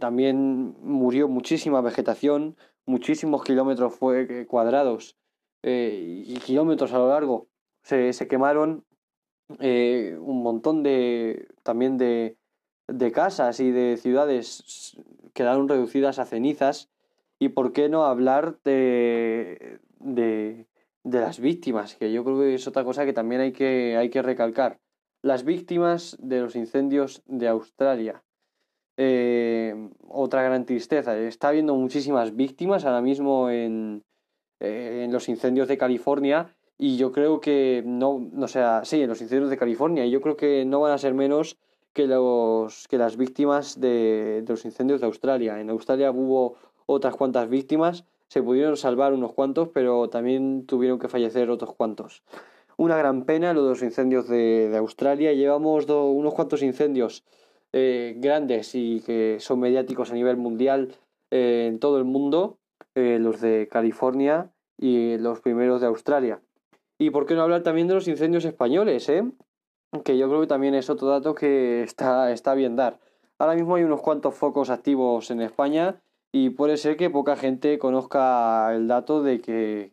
también 0.00 0.76
murió 0.82 1.28
muchísima 1.28 1.80
vegetación, 1.80 2.56
muchísimos 2.86 3.42
kilómetros 3.44 3.98
cuadrados 4.46 5.16
y 5.62 6.34
kilómetros 6.40 6.92
a 6.92 6.98
lo 6.98 7.08
largo 7.08 7.48
se, 7.82 8.12
se 8.12 8.28
quemaron 8.28 8.84
eh, 9.58 10.16
un 10.20 10.42
montón 10.42 10.82
de 10.82 11.48
también 11.62 11.98
de, 11.98 12.36
de 12.88 13.12
casas 13.12 13.60
y 13.60 13.70
de 13.70 13.96
ciudades 13.96 14.96
quedaron 15.32 15.68
reducidas 15.68 16.18
a 16.18 16.26
cenizas. 16.26 16.88
Y 17.38 17.48
por 17.48 17.72
qué 17.72 17.88
no 17.88 18.04
hablar 18.04 18.58
de, 18.64 19.80
de, 19.98 20.66
de 21.04 21.20
las 21.20 21.40
víctimas 21.40 21.96
que 21.96 22.12
yo 22.12 22.22
creo 22.22 22.38
que 22.38 22.54
es 22.54 22.66
otra 22.68 22.84
cosa 22.84 23.06
que 23.06 23.14
también 23.14 23.40
hay 23.40 23.52
que, 23.52 23.96
hay 23.96 24.10
que 24.10 24.20
recalcar. 24.20 24.78
Las 25.22 25.44
víctimas 25.44 26.16
de 26.20 26.40
los 26.40 26.54
incendios 26.54 27.22
de 27.26 27.48
Australia. 27.48 28.22
Eh, 28.98 29.74
otra 30.06 30.42
gran 30.42 30.66
tristeza. 30.66 31.18
Está 31.18 31.48
habiendo 31.48 31.74
muchísimas 31.74 32.36
víctimas 32.36 32.84
ahora 32.84 33.00
mismo 33.00 33.48
en, 33.48 34.04
eh, 34.60 35.02
en 35.04 35.12
los 35.12 35.30
incendios 35.30 35.68
de 35.68 35.78
California 35.78 36.54
y 36.82 36.96
yo 36.96 37.12
creo 37.12 37.40
que 37.42 37.82
no, 37.84 38.26
no 38.32 38.48
sea, 38.48 38.86
sí, 38.86 39.02
en 39.02 39.08
los 39.10 39.20
incendios 39.20 39.50
de 39.50 39.58
California, 39.58 40.06
y 40.06 40.10
yo 40.10 40.22
creo 40.22 40.38
que 40.38 40.64
no 40.64 40.80
van 40.80 40.92
a 40.92 40.98
ser 40.98 41.12
menos 41.12 41.58
que, 41.92 42.06
los, 42.06 42.88
que 42.88 42.96
las 42.96 43.18
víctimas 43.18 43.78
de, 43.78 44.40
de 44.42 44.50
los 44.50 44.64
incendios 44.64 45.00
de 45.00 45.06
Australia. 45.06 45.60
En 45.60 45.68
Australia 45.68 46.10
hubo 46.10 46.56
otras 46.86 47.14
cuantas 47.16 47.50
víctimas, 47.50 48.06
se 48.28 48.42
pudieron 48.42 48.78
salvar 48.78 49.12
unos 49.12 49.34
cuantos, 49.34 49.68
pero 49.68 50.08
también 50.08 50.64
tuvieron 50.64 50.98
que 50.98 51.08
fallecer 51.08 51.50
otros 51.50 51.74
cuantos. 51.74 52.22
Una 52.78 52.96
gran 52.96 53.26
pena 53.26 53.52
lo 53.52 53.64
de 53.64 53.68
los 53.68 53.82
incendios 53.82 54.26
de, 54.26 54.70
de 54.70 54.78
Australia. 54.78 55.34
Llevamos 55.34 55.84
unos 55.86 56.32
cuantos 56.32 56.62
incendios 56.62 57.24
eh, 57.74 58.14
grandes 58.16 58.74
y 58.74 59.02
que 59.04 59.36
son 59.38 59.60
mediáticos 59.60 60.10
a 60.12 60.14
nivel 60.14 60.38
mundial 60.38 60.94
eh, 61.30 61.66
en 61.68 61.78
todo 61.78 61.98
el 61.98 62.04
mundo, 62.04 62.56
eh, 62.94 63.18
los 63.20 63.42
de 63.42 63.68
California 63.70 64.50
y 64.78 65.18
los 65.18 65.40
primeros 65.40 65.82
de 65.82 65.88
Australia. 65.88 66.40
Y 67.00 67.08
por 67.08 67.24
qué 67.24 67.34
no 67.34 67.40
hablar 67.40 67.62
también 67.62 67.88
de 67.88 67.94
los 67.94 68.08
incendios 68.08 68.44
españoles, 68.44 69.08
¿eh? 69.08 69.24
que 70.04 70.18
yo 70.18 70.28
creo 70.28 70.42
que 70.42 70.46
también 70.46 70.74
es 70.74 70.90
otro 70.90 71.08
dato 71.08 71.34
que 71.34 71.82
está, 71.82 72.30
está 72.30 72.52
bien 72.52 72.76
dar. 72.76 73.00
Ahora 73.38 73.54
mismo 73.54 73.76
hay 73.76 73.84
unos 73.84 74.02
cuantos 74.02 74.34
focos 74.34 74.68
activos 74.68 75.30
en 75.30 75.40
España 75.40 75.98
y 76.30 76.50
puede 76.50 76.76
ser 76.76 76.98
que 76.98 77.08
poca 77.08 77.36
gente 77.36 77.78
conozca 77.78 78.74
el 78.74 78.86
dato 78.86 79.22
de 79.22 79.40
que, 79.40 79.92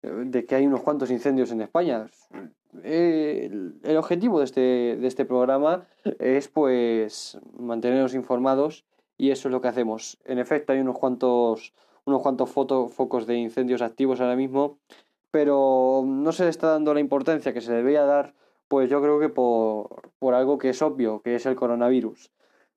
de 0.00 0.46
que 0.46 0.54
hay 0.54 0.66
unos 0.66 0.80
cuantos 0.80 1.10
incendios 1.10 1.52
en 1.52 1.60
España. 1.60 2.06
El, 2.84 3.82
objetivo 3.98 4.38
de 4.38 4.46
este, 4.46 4.60
de 4.96 5.06
este 5.06 5.26
programa 5.26 5.88
es 6.18 6.48
pues 6.48 7.38
mantenernos 7.58 8.14
informados 8.14 8.86
y 9.18 9.30
eso 9.30 9.48
es 9.48 9.52
lo 9.52 9.60
que 9.60 9.68
hacemos. 9.68 10.16
En 10.24 10.38
efecto, 10.38 10.72
hay 10.72 10.80
unos 10.80 10.96
cuantos, 10.96 11.74
unos 12.06 12.22
cuantos 12.22 12.48
focos 12.48 13.26
de 13.26 13.36
incendios 13.36 13.82
activos 13.82 14.22
ahora 14.22 14.36
mismo 14.36 14.78
pero 15.30 16.02
no 16.06 16.32
se 16.32 16.44
le 16.44 16.50
está 16.50 16.68
dando 16.68 16.94
la 16.94 17.00
importancia 17.00 17.52
que 17.52 17.60
se 17.60 17.72
debería 17.72 18.04
dar, 18.04 18.34
pues 18.68 18.88
yo 18.88 19.00
creo 19.02 19.18
que 19.18 19.28
por, 19.28 20.12
por 20.18 20.34
algo 20.34 20.58
que 20.58 20.70
es 20.70 20.82
obvio, 20.82 21.22
que 21.22 21.34
es 21.34 21.46
el 21.46 21.56
coronavirus. 21.56 22.30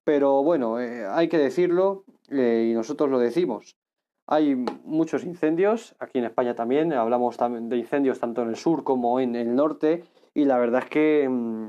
Pero 0.03 0.43
bueno, 0.43 0.79
eh, 0.79 1.05
hay 1.05 1.29
que 1.29 1.37
decirlo 1.37 2.03
eh, 2.29 2.69
y 2.71 2.73
nosotros 2.73 3.09
lo 3.09 3.19
decimos. 3.19 3.77
Hay 4.25 4.55
muchos 4.55 5.23
incendios, 5.23 5.95
aquí 5.99 6.19
en 6.19 6.25
España 6.25 6.55
también, 6.55 6.93
hablamos 6.93 7.37
de 7.37 7.77
incendios 7.77 8.19
tanto 8.19 8.41
en 8.41 8.49
el 8.49 8.55
sur 8.55 8.83
como 8.83 9.19
en 9.19 9.35
el 9.35 9.55
norte 9.55 10.03
y 10.33 10.45
la 10.45 10.57
verdad 10.57 10.83
es 10.83 10.89
que 10.89 11.27
mm, 11.29 11.67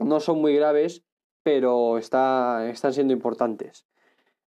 no 0.00 0.20
son 0.20 0.40
muy 0.40 0.56
graves, 0.56 1.04
pero 1.42 1.98
está, 1.98 2.68
están 2.70 2.92
siendo 2.92 3.12
importantes. 3.12 3.86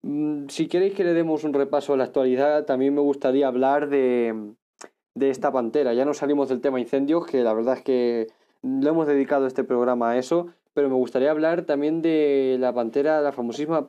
Mm, 0.02 0.48
si 0.48 0.66
queréis 0.66 0.94
que 0.94 1.04
le 1.04 1.14
demos 1.14 1.44
un 1.44 1.52
repaso 1.52 1.92
a 1.92 1.96
la 1.96 2.04
actualidad, 2.04 2.64
también 2.64 2.94
me 2.94 3.00
gustaría 3.02 3.46
hablar 3.46 3.88
de, 3.88 4.54
de 5.14 5.30
esta 5.30 5.52
pantera. 5.52 5.94
Ya 5.94 6.04
no 6.04 6.14
salimos 6.14 6.48
del 6.48 6.60
tema 6.60 6.80
incendios, 6.80 7.26
que 7.26 7.42
la 7.42 7.52
verdad 7.52 7.78
es 7.78 7.82
que 7.82 8.28
le 8.62 8.88
hemos 8.88 9.06
dedicado 9.06 9.46
este 9.46 9.64
programa 9.64 10.10
a 10.10 10.18
eso, 10.18 10.48
pero 10.74 10.88
me 10.88 10.94
gustaría 10.94 11.30
hablar 11.30 11.62
también 11.62 12.02
de 12.02 12.56
la 12.58 12.72
pantera, 12.72 13.20
la 13.20 13.32
famosísima 13.32 13.86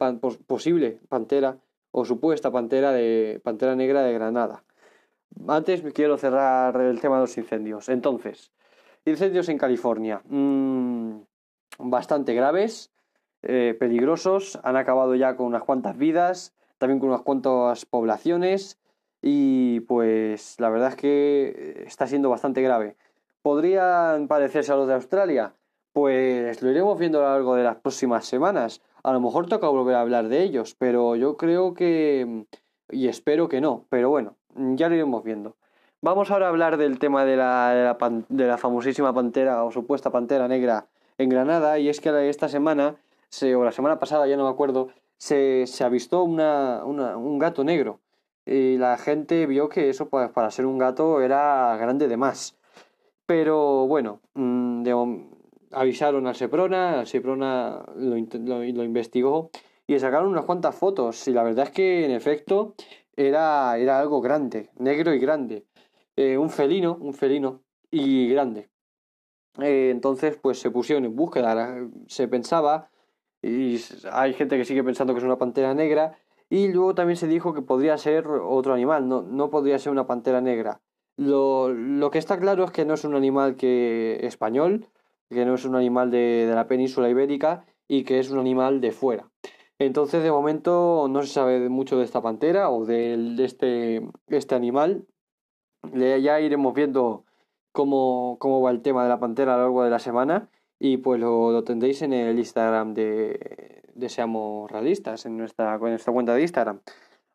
posible 0.47 0.99
pantera 1.09 1.57
o 1.91 2.05
supuesta 2.05 2.51
pantera 2.51 2.91
de 2.91 3.39
pantera 3.43 3.75
negra 3.75 4.01
de 4.01 4.13
Granada. 4.13 4.63
Antes 5.47 5.81
quiero 5.93 6.17
cerrar 6.17 6.79
el 6.81 6.99
tema 6.99 7.15
de 7.15 7.21
los 7.21 7.37
incendios. 7.37 7.89
Entonces, 7.89 8.51
incendios 9.05 9.49
en 9.49 9.57
California, 9.57 10.21
mm, 10.25 11.21
bastante 11.79 12.33
graves, 12.33 12.91
eh, 13.43 13.75
peligrosos, 13.79 14.59
han 14.63 14.75
acabado 14.77 15.15
ya 15.15 15.35
con 15.35 15.47
unas 15.47 15.63
cuantas 15.63 15.97
vidas, 15.97 16.53
también 16.77 16.99
con 16.99 17.09
unas 17.09 17.21
cuantas 17.21 17.85
poblaciones 17.85 18.79
y 19.25 19.79
pues 19.81 20.59
la 20.59 20.69
verdad 20.69 20.89
es 20.89 20.95
que 20.97 21.83
está 21.87 22.07
siendo 22.07 22.29
bastante 22.29 22.61
grave. 22.61 22.97
¿Podrían 23.41 24.27
parecerse 24.27 24.73
a 24.73 24.75
los 24.75 24.87
de 24.87 24.95
Australia? 24.95 25.55
Pues 25.93 26.61
lo 26.61 26.69
iremos 26.69 26.99
viendo 26.99 27.19
a 27.19 27.23
lo 27.23 27.29
largo 27.29 27.55
de 27.55 27.63
las 27.63 27.77
próximas 27.77 28.25
semanas. 28.25 28.81
A 29.01 29.13
lo 29.13 29.21
mejor 29.21 29.47
toca 29.47 29.69
volver 29.69 29.95
a 29.95 30.01
hablar 30.01 30.27
de 30.27 30.43
ellos, 30.43 30.75
pero 30.77 31.15
yo 31.15 31.37
creo 31.37 31.73
que... 31.73 32.45
y 32.91 33.07
espero 33.07 33.47
que 33.47 33.61
no, 33.61 33.85
pero 33.89 34.09
bueno, 34.09 34.35
ya 34.55 34.89
lo 34.89 34.95
iremos 34.95 35.23
viendo. 35.23 35.55
Vamos 36.01 36.29
ahora 36.29 36.47
a 36.47 36.49
hablar 36.49 36.75
del 36.75 36.99
tema 36.99 37.23
de 37.23 37.37
la, 37.37 37.95
de 38.27 38.45
la, 38.45 38.57
famosísima 38.57 39.13
pantera 39.13 39.63
o 39.63 39.71
supuesta 39.71 40.11
pantera 40.11 40.49
negra 40.49 40.87
en 41.17 41.29
Granada, 41.29 41.79
y 41.79 41.87
es 41.87 42.01
que 42.01 42.27
esta 42.27 42.49
semana, 42.49 42.97
se, 43.29 43.55
o 43.55 43.63
la 43.63 43.71
semana 43.71 43.99
pasada, 43.99 44.27
ya 44.27 44.35
no 44.35 44.43
me 44.43 44.49
acuerdo, 44.49 44.89
se, 45.17 45.65
se 45.65 45.85
avistó 45.85 46.23
una, 46.23 46.83
un 46.83 47.39
gato 47.39 47.63
negro. 47.63 48.01
Y 48.45 48.77
la 48.77 48.97
gente 48.97 49.45
vio 49.45 49.69
que 49.69 49.89
eso 49.89 50.09
pues, 50.09 50.29
para 50.31 50.51
ser 50.51 50.65
un 50.65 50.77
gato 50.77 51.21
era 51.21 51.77
grande 51.77 52.07
de 52.07 52.17
más. 52.17 52.57
Pero 53.25 53.87
bueno, 53.87 54.21
mm, 54.33 54.83
avisaron 55.71 56.27
al 56.27 56.35
Seprona, 56.35 56.99
al 56.99 57.07
Seprona 57.07 57.85
lo, 57.95 58.15
lo, 58.17 58.63
investigó 58.83 59.49
y 59.87 59.97
sacaron 59.99 60.29
unas 60.29 60.45
cuantas 60.45 60.75
fotos. 60.75 61.27
Y 61.27 61.31
la 61.31 61.43
verdad 61.43 61.65
es 61.65 61.71
que 61.71 62.05
en 62.05 62.11
efecto 62.11 62.75
era, 63.15 63.77
era 63.77 63.99
algo 63.99 64.21
grande, 64.21 64.69
negro 64.77 65.13
y 65.13 65.19
grande. 65.19 65.65
Eh, 66.15 66.37
un 66.37 66.49
felino, 66.49 66.97
un 66.99 67.13
felino 67.13 67.61
y 67.89 68.27
grande. 68.29 68.69
Eh, 69.59 69.89
entonces, 69.91 70.37
pues 70.41 70.59
se 70.59 70.71
pusieron 70.71 71.05
en 71.05 71.15
búsqueda. 71.15 71.87
Se 72.07 72.27
pensaba, 72.27 72.89
y 73.41 73.79
hay 74.11 74.33
gente 74.33 74.57
que 74.57 74.65
sigue 74.65 74.83
pensando 74.83 75.13
que 75.13 75.19
es 75.19 75.25
una 75.25 75.37
pantera 75.37 75.73
negra, 75.73 76.17
y 76.53 76.71
luego 76.71 76.93
también 76.93 77.17
se 77.17 77.27
dijo 77.27 77.55
que 77.55 77.63
podría 77.63 77.97
ser 77.97 78.27
otro 78.27 78.75
animal, 78.75 79.07
no, 79.07 79.23
no 79.23 79.49
podría 79.49 79.79
ser 79.79 79.91
una 79.91 80.05
pantera 80.05 80.39
negra. 80.39 80.81
Lo, 81.17 81.69
lo, 81.69 82.11
que 82.11 82.19
está 82.19 82.39
claro 82.39 82.63
es 82.63 82.69
que 82.69 82.85
no 82.85 82.93
es 82.93 83.03
un 83.05 83.15
animal 83.15 83.55
que 83.55 84.19
español, 84.21 84.87
que 85.31 85.45
no 85.45 85.55
es 85.55 85.65
un 85.65 85.75
animal 85.75 86.11
de, 86.11 86.45
de 86.47 86.53
la 86.53 86.67
península 86.67 87.09
ibérica 87.09 87.65
y 87.87 88.03
que 88.03 88.19
es 88.19 88.29
un 88.29 88.37
animal 88.37 88.81
de 88.81 88.91
fuera. 88.91 89.31
Entonces, 89.79 90.21
de 90.21 90.29
momento, 90.29 91.07
no 91.09 91.23
se 91.23 91.33
sabe 91.33 91.69
mucho 91.69 91.97
de 91.97 92.03
esta 92.03 92.21
pantera 92.21 92.69
o 92.69 92.85
de, 92.85 93.35
este, 93.39 94.07
este 94.27 94.53
animal. 94.53 95.07
Ya 95.91 96.39
iremos 96.39 96.75
viendo 96.75 97.25
cómo, 97.71 98.37
cómo 98.39 98.61
va 98.61 98.69
el 98.69 98.83
tema 98.83 99.01
de 99.01 99.09
la 99.09 99.19
pantera 99.19 99.55
a 99.55 99.57
lo 99.57 99.63
largo 99.63 99.83
de 99.85 99.89
la 99.89 99.97
semana 99.97 100.51
y 100.85 100.97
pues 100.97 101.17
lo, 101.17 101.63
tendréis 101.63 102.01
en 102.01 102.11
el 102.11 102.37
Instagram 102.37 102.93
de, 102.93 103.83
de 103.95 104.09
Seamos 104.09 104.69
Realistas, 104.69 105.25
en 105.25 105.37
nuestra, 105.37 105.77
nuestra 105.77 106.11
cuenta 106.11 106.33
de 106.33 106.41
Instagram. 106.41 106.81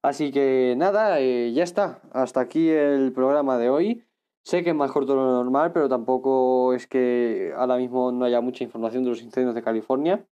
Así 0.02 0.30
que 0.30 0.74
nada, 0.76 1.18
eh, 1.18 1.50
ya 1.54 1.62
está. 1.62 2.02
Hasta 2.12 2.40
aquí 2.40 2.68
el 2.68 3.10
programa 3.14 3.56
de 3.56 3.70
hoy. 3.70 4.04
Sé 4.44 4.62
que 4.62 4.68
es 4.68 4.76
más 4.76 4.92
corto 4.92 5.12
de 5.12 5.20
lo 5.20 5.32
normal, 5.32 5.72
pero 5.72 5.88
tampoco 5.88 6.74
es 6.74 6.86
que 6.86 7.54
ahora 7.56 7.78
mismo 7.78 8.12
no 8.12 8.26
haya 8.26 8.42
mucha 8.42 8.64
información 8.64 9.04
de 9.04 9.10
los 9.10 9.22
incendios 9.22 9.54
de 9.54 9.62
California. 9.62 10.26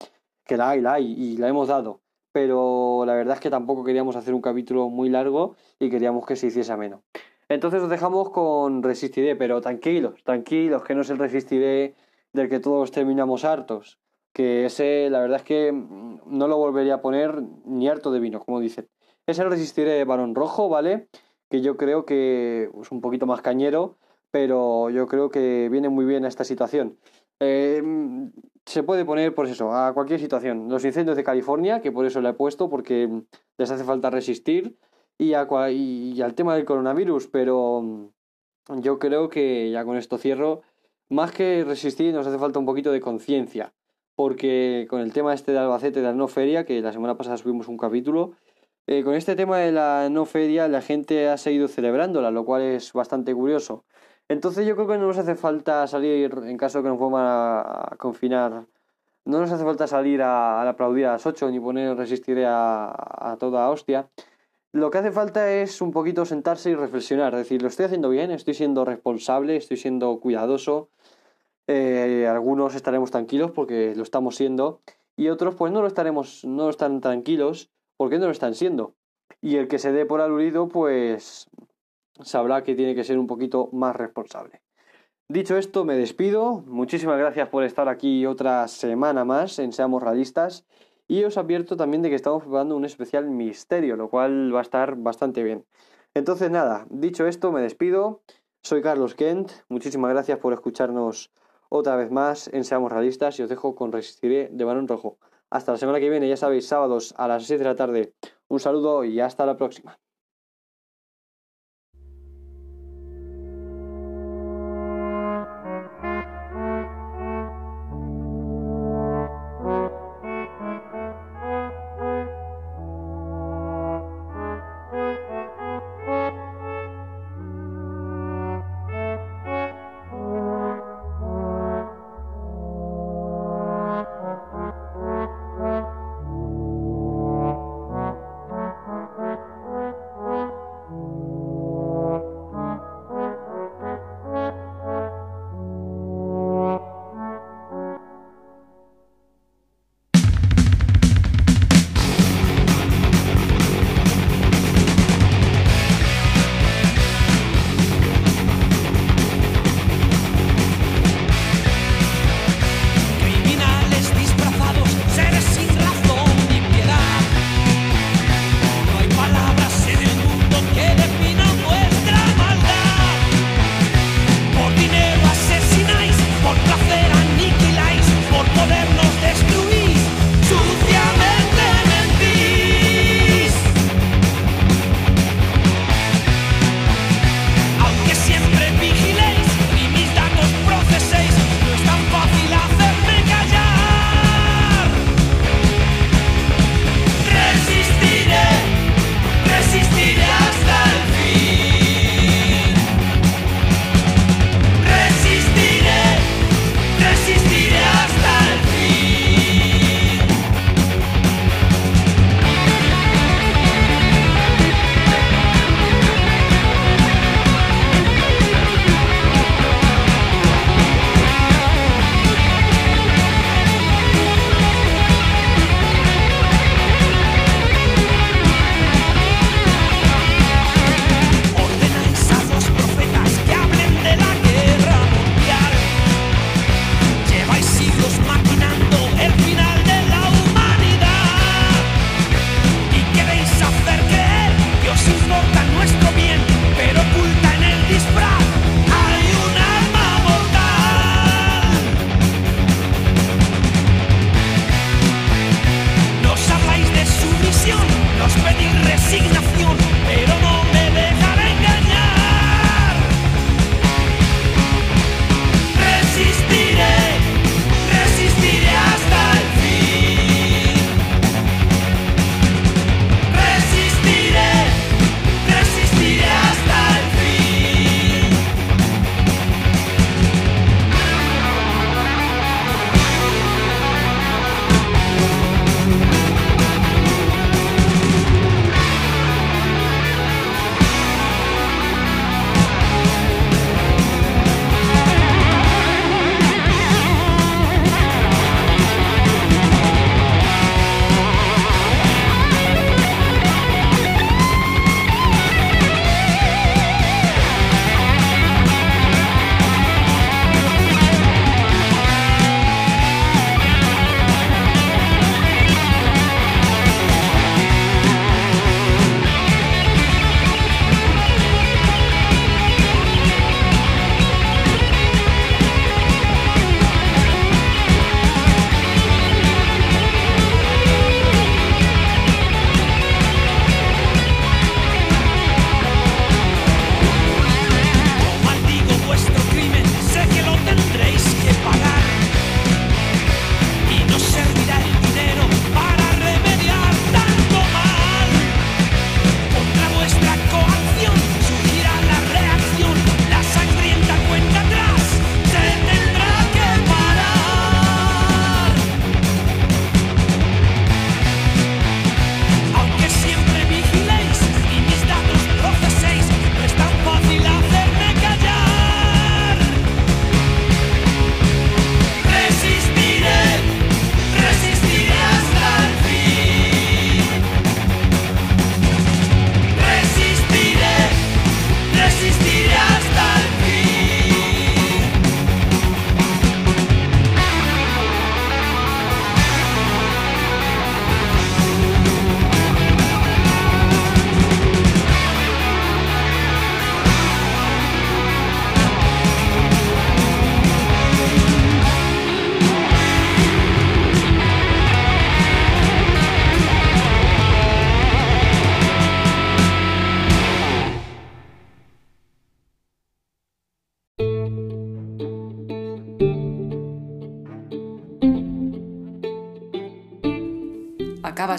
Que 0.44 0.58
la 0.58 0.72
hay, 0.72 0.82
la 0.82 0.96
hay, 0.96 1.14
y 1.14 1.38
la 1.38 1.48
hemos 1.48 1.70
dado. 1.70 2.02
Pero 2.34 3.06
la 3.06 3.14
verdad 3.14 3.36
es 3.36 3.40
que 3.40 3.50
tampoco 3.50 3.86
queríamos 3.86 4.18
hacer 4.18 4.34
un 4.34 4.42
capítulo 4.42 4.90
muy 4.90 5.08
largo 5.08 5.56
y 5.80 5.90
queríamos 5.90 6.26
que 6.26 6.36
se 6.36 6.48
hiciese 6.48 6.74
ameno. 6.74 7.02
Entonces 7.48 7.82
os 7.82 7.90
dejamos 7.90 8.30
con 8.32 8.84
Resistiré, 8.84 9.38
pero 9.38 9.62
tranquilos, 9.62 10.22
tranquilos, 10.26 10.84
que 10.84 10.96
no 10.96 11.02
es 11.02 11.10
el 11.12 11.18
Resistiré 11.18 11.96
del 12.36 12.50
que 12.50 12.60
todos 12.60 12.92
terminamos 12.92 13.44
hartos. 13.44 14.00
Que 14.34 14.66
ese, 14.66 15.10
la 15.10 15.22
verdad 15.22 15.38
es 15.38 15.44
que 15.44 15.72
no 15.72 16.48
lo 16.48 16.58
volvería 16.58 16.96
a 16.96 17.02
poner 17.02 17.42
ni 17.66 17.88
harto 17.88 18.12
de 18.12 18.20
vino, 18.20 18.40
como 18.40 18.60
dicen. 18.60 18.88
Es 19.26 19.40
el 19.40 19.50
Resistiré 19.50 19.92
de 19.92 20.04
Barón 20.04 20.36
Rojo, 20.36 20.70
¿vale? 20.70 21.08
Que 21.50 21.62
yo 21.62 21.78
creo 21.78 22.06
que 22.06 22.70
es 22.82 22.92
un 22.92 23.02
poquito 23.02 23.26
más 23.26 23.42
cañero, 23.42 23.98
pero 24.30 24.90
yo 24.90 25.08
creo 25.08 25.30
que 25.30 25.70
viene 25.72 25.90
muy 25.90 26.06
bien 26.06 26.26
a 26.26 26.28
esta 26.28 26.44
situación. 26.44 27.00
Eh, 27.40 27.82
se 28.66 28.84
puede 28.84 29.06
poner, 29.06 29.34
por 29.34 29.48
eso, 29.48 29.72
a 29.72 29.94
cualquier 29.94 30.20
situación. 30.20 30.68
Los 30.70 30.84
incendios 30.86 31.16
de 31.16 31.24
California, 31.24 31.82
que 31.82 31.92
por 31.92 32.06
eso 32.06 32.22
le 32.22 32.30
he 32.30 32.34
puesto, 32.34 32.70
porque 32.70 33.24
les 33.58 33.72
hace 33.72 33.84
falta 33.84 34.10
resistir, 34.10 34.78
y, 35.18 35.34
y 35.34 36.22
al 36.22 36.36
tema 36.36 36.56
del 36.56 36.66
coronavirus, 36.66 37.28
pero 37.28 38.12
yo 38.68 39.00
creo 39.00 39.30
que 39.30 39.72
ya 39.72 39.86
con 39.86 39.98
esto 39.98 40.18
cierro. 40.18 40.62
Más 41.10 41.32
que 41.32 41.64
resistir, 41.64 42.14
nos 42.14 42.26
hace 42.26 42.40
falta 42.40 42.58
un 42.58 42.66
poquito 42.66 42.92
de 42.92 43.00
conciencia, 43.00 43.74
porque 44.16 44.88
con 44.90 45.02
el 45.02 45.14
tema 45.14 45.36
este 45.36 45.52
de 45.52 45.60
Albacete 45.60 46.00
de 46.00 46.08
la 46.08 46.14
no 46.14 46.28
feria, 46.28 46.66
que 46.66 46.82
la 46.82 46.92
semana 46.92 47.16
pasada 47.16 47.38
subimos 47.38 47.68
un 47.68 47.78
capítulo, 47.78 48.32
eh, 48.88 49.04
con 49.04 49.14
este 49.14 49.36
tema 49.36 49.60
de 49.60 49.72
la 49.72 50.10
no 50.10 50.26
feria 50.26 50.68
la 50.68 50.82
gente 50.82 51.30
ha 51.30 51.38
seguido 51.38 51.68
celebrándola, 51.68 52.32
lo 52.32 52.44
cual 52.44 52.64
es 52.64 52.92
bastante 52.94 53.36
curioso. 53.36 53.86
Entonces 54.30 54.66
yo 54.66 54.76
creo 54.76 54.88
que 54.88 54.98
no 54.98 55.06
nos 55.06 55.20
hace 55.20 55.36
falta 55.36 55.86
salir, 55.86 56.34
en 56.44 56.58
caso 56.58 56.80
de 56.80 56.84
que 56.84 56.90
nos 56.90 56.98
fueran 56.98 57.20
a, 57.20 57.96
confinar, 58.00 58.66
no 59.26 59.40
nos 59.40 59.52
hace 59.52 59.64
falta 59.64 59.86
salir 59.86 60.24
a, 60.24 60.68
aplaudir 60.68 61.06
a 61.06 61.14
las 61.14 61.26
8 61.28 61.52
ni 61.52 61.60
poner 61.60 61.96
resistiré 61.96 62.46
a, 62.48 62.92
a 63.32 63.38
toda 63.38 63.70
hostia. 63.70 64.10
Lo 64.76 64.92
que 64.92 64.98
hace 64.98 65.14
falta 65.14 65.54
es 65.54 65.80
un 65.80 65.92
poquito 65.92 66.26
sentarse 66.26 66.70
y 66.70 66.76
reflexionar, 66.76 67.34
es 67.34 67.40
decir, 67.40 67.62
lo 67.62 67.70
estoy 67.70 67.86
haciendo 67.86 68.10
bien, 68.10 68.30
estoy 68.30 68.56
siendo 68.56 68.84
responsable, 68.84 69.56
estoy 69.56 69.78
siendo 69.78 70.20
cuidadoso. 70.20 70.90
Eh, 71.66 72.28
algunos 72.30 72.76
estaremos 72.76 73.10
tranquilos 73.10 73.52
porque 73.52 73.96
lo 73.96 74.04
estamos 74.04 74.36
siendo 74.36 74.82
y 75.16 75.30
otros 75.30 75.56
pues 75.56 75.72
no 75.72 75.82
lo 75.82 75.88
estaremos, 75.88 76.44
no 76.44 76.70
están 76.70 77.00
tranquilos 77.00 77.72
¿Por 77.96 78.10
qué 78.10 78.20
no 78.20 78.26
lo 78.26 78.34
están 78.34 78.54
siendo? 78.54 78.96
Y 79.42 79.56
el 79.56 79.70
que 79.70 79.80
se 79.80 79.94
dé 79.94 80.06
por 80.06 80.20
aludido, 80.20 80.68
pues 80.68 81.50
sabrá 82.22 82.62
que 82.62 82.76
tiene 82.76 82.96
que 82.96 83.06
ser 83.06 83.18
un 83.18 83.28
poquito 83.28 83.70
más 83.72 83.96
responsable. 83.96 84.62
Dicho 85.30 85.56
esto, 85.56 85.86
me 85.86 85.96
despido. 85.96 86.66
Muchísimas 86.68 87.18
gracias 87.18 87.48
por 87.48 87.64
estar 87.64 87.88
aquí 87.88 88.26
otra 88.26 88.68
semana 88.68 89.24
más 89.24 89.58
en 89.58 89.72
Seamos 89.72 90.04
Realistas. 90.04 90.66
Y 91.08 91.24
os 91.24 91.38
advierto 91.38 91.78
también 91.78 92.02
de 92.02 92.10
que 92.10 92.16
estamos 92.16 92.44
preparando 92.44 92.76
un 92.76 92.86
especial 92.86 93.30
misterio, 93.30 93.96
lo 93.96 94.10
cual 94.10 94.54
va 94.54 94.60
a 94.60 94.64
estar 94.64 94.96
bastante 94.96 95.44
bien. 95.44 95.66
Entonces, 96.16 96.50
nada, 96.50 96.88
dicho 96.90 97.28
esto, 97.28 97.52
me 97.52 97.62
despido. 97.62 98.22
Soy 98.64 98.82
Carlos 98.82 99.14
Kent. 99.14 99.52
Muchísimas 99.70 100.12
gracias 100.12 100.40
por 100.40 100.54
escucharnos 100.54 101.32
otra 101.70 101.96
vez 101.96 102.10
más 102.10 102.48
en 102.54 102.64
Seamos 102.64 102.92
Realistas 102.92 103.38
y 103.40 103.44
os 103.44 103.50
dejo 103.50 103.76
con 103.76 103.92
Resistiré 103.92 104.50
de 104.52 104.64
Balón 104.64 104.88
Rojo. 104.88 105.20
Hasta 105.52 105.74
la 105.74 105.78
semana 105.78 106.00
que 106.00 106.10
viene, 106.10 106.28
ya 106.28 106.38
sabéis, 106.38 106.68
sábados 106.68 107.14
a 107.18 107.28
las 107.28 107.46
6 107.46 107.60
de 107.60 107.66
la 107.66 107.76
tarde. 107.76 108.14
Un 108.48 108.60
saludo 108.60 109.04
y 109.04 109.20
hasta 109.20 109.46
la 109.46 109.58
próxima. 109.58 110.00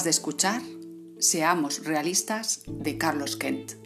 De 0.04 0.10
escuchar 0.10 0.60
Seamos 1.18 1.84
realistas 1.84 2.62
de 2.66 2.98
Carlos 2.98 3.36
Kent. 3.36 3.85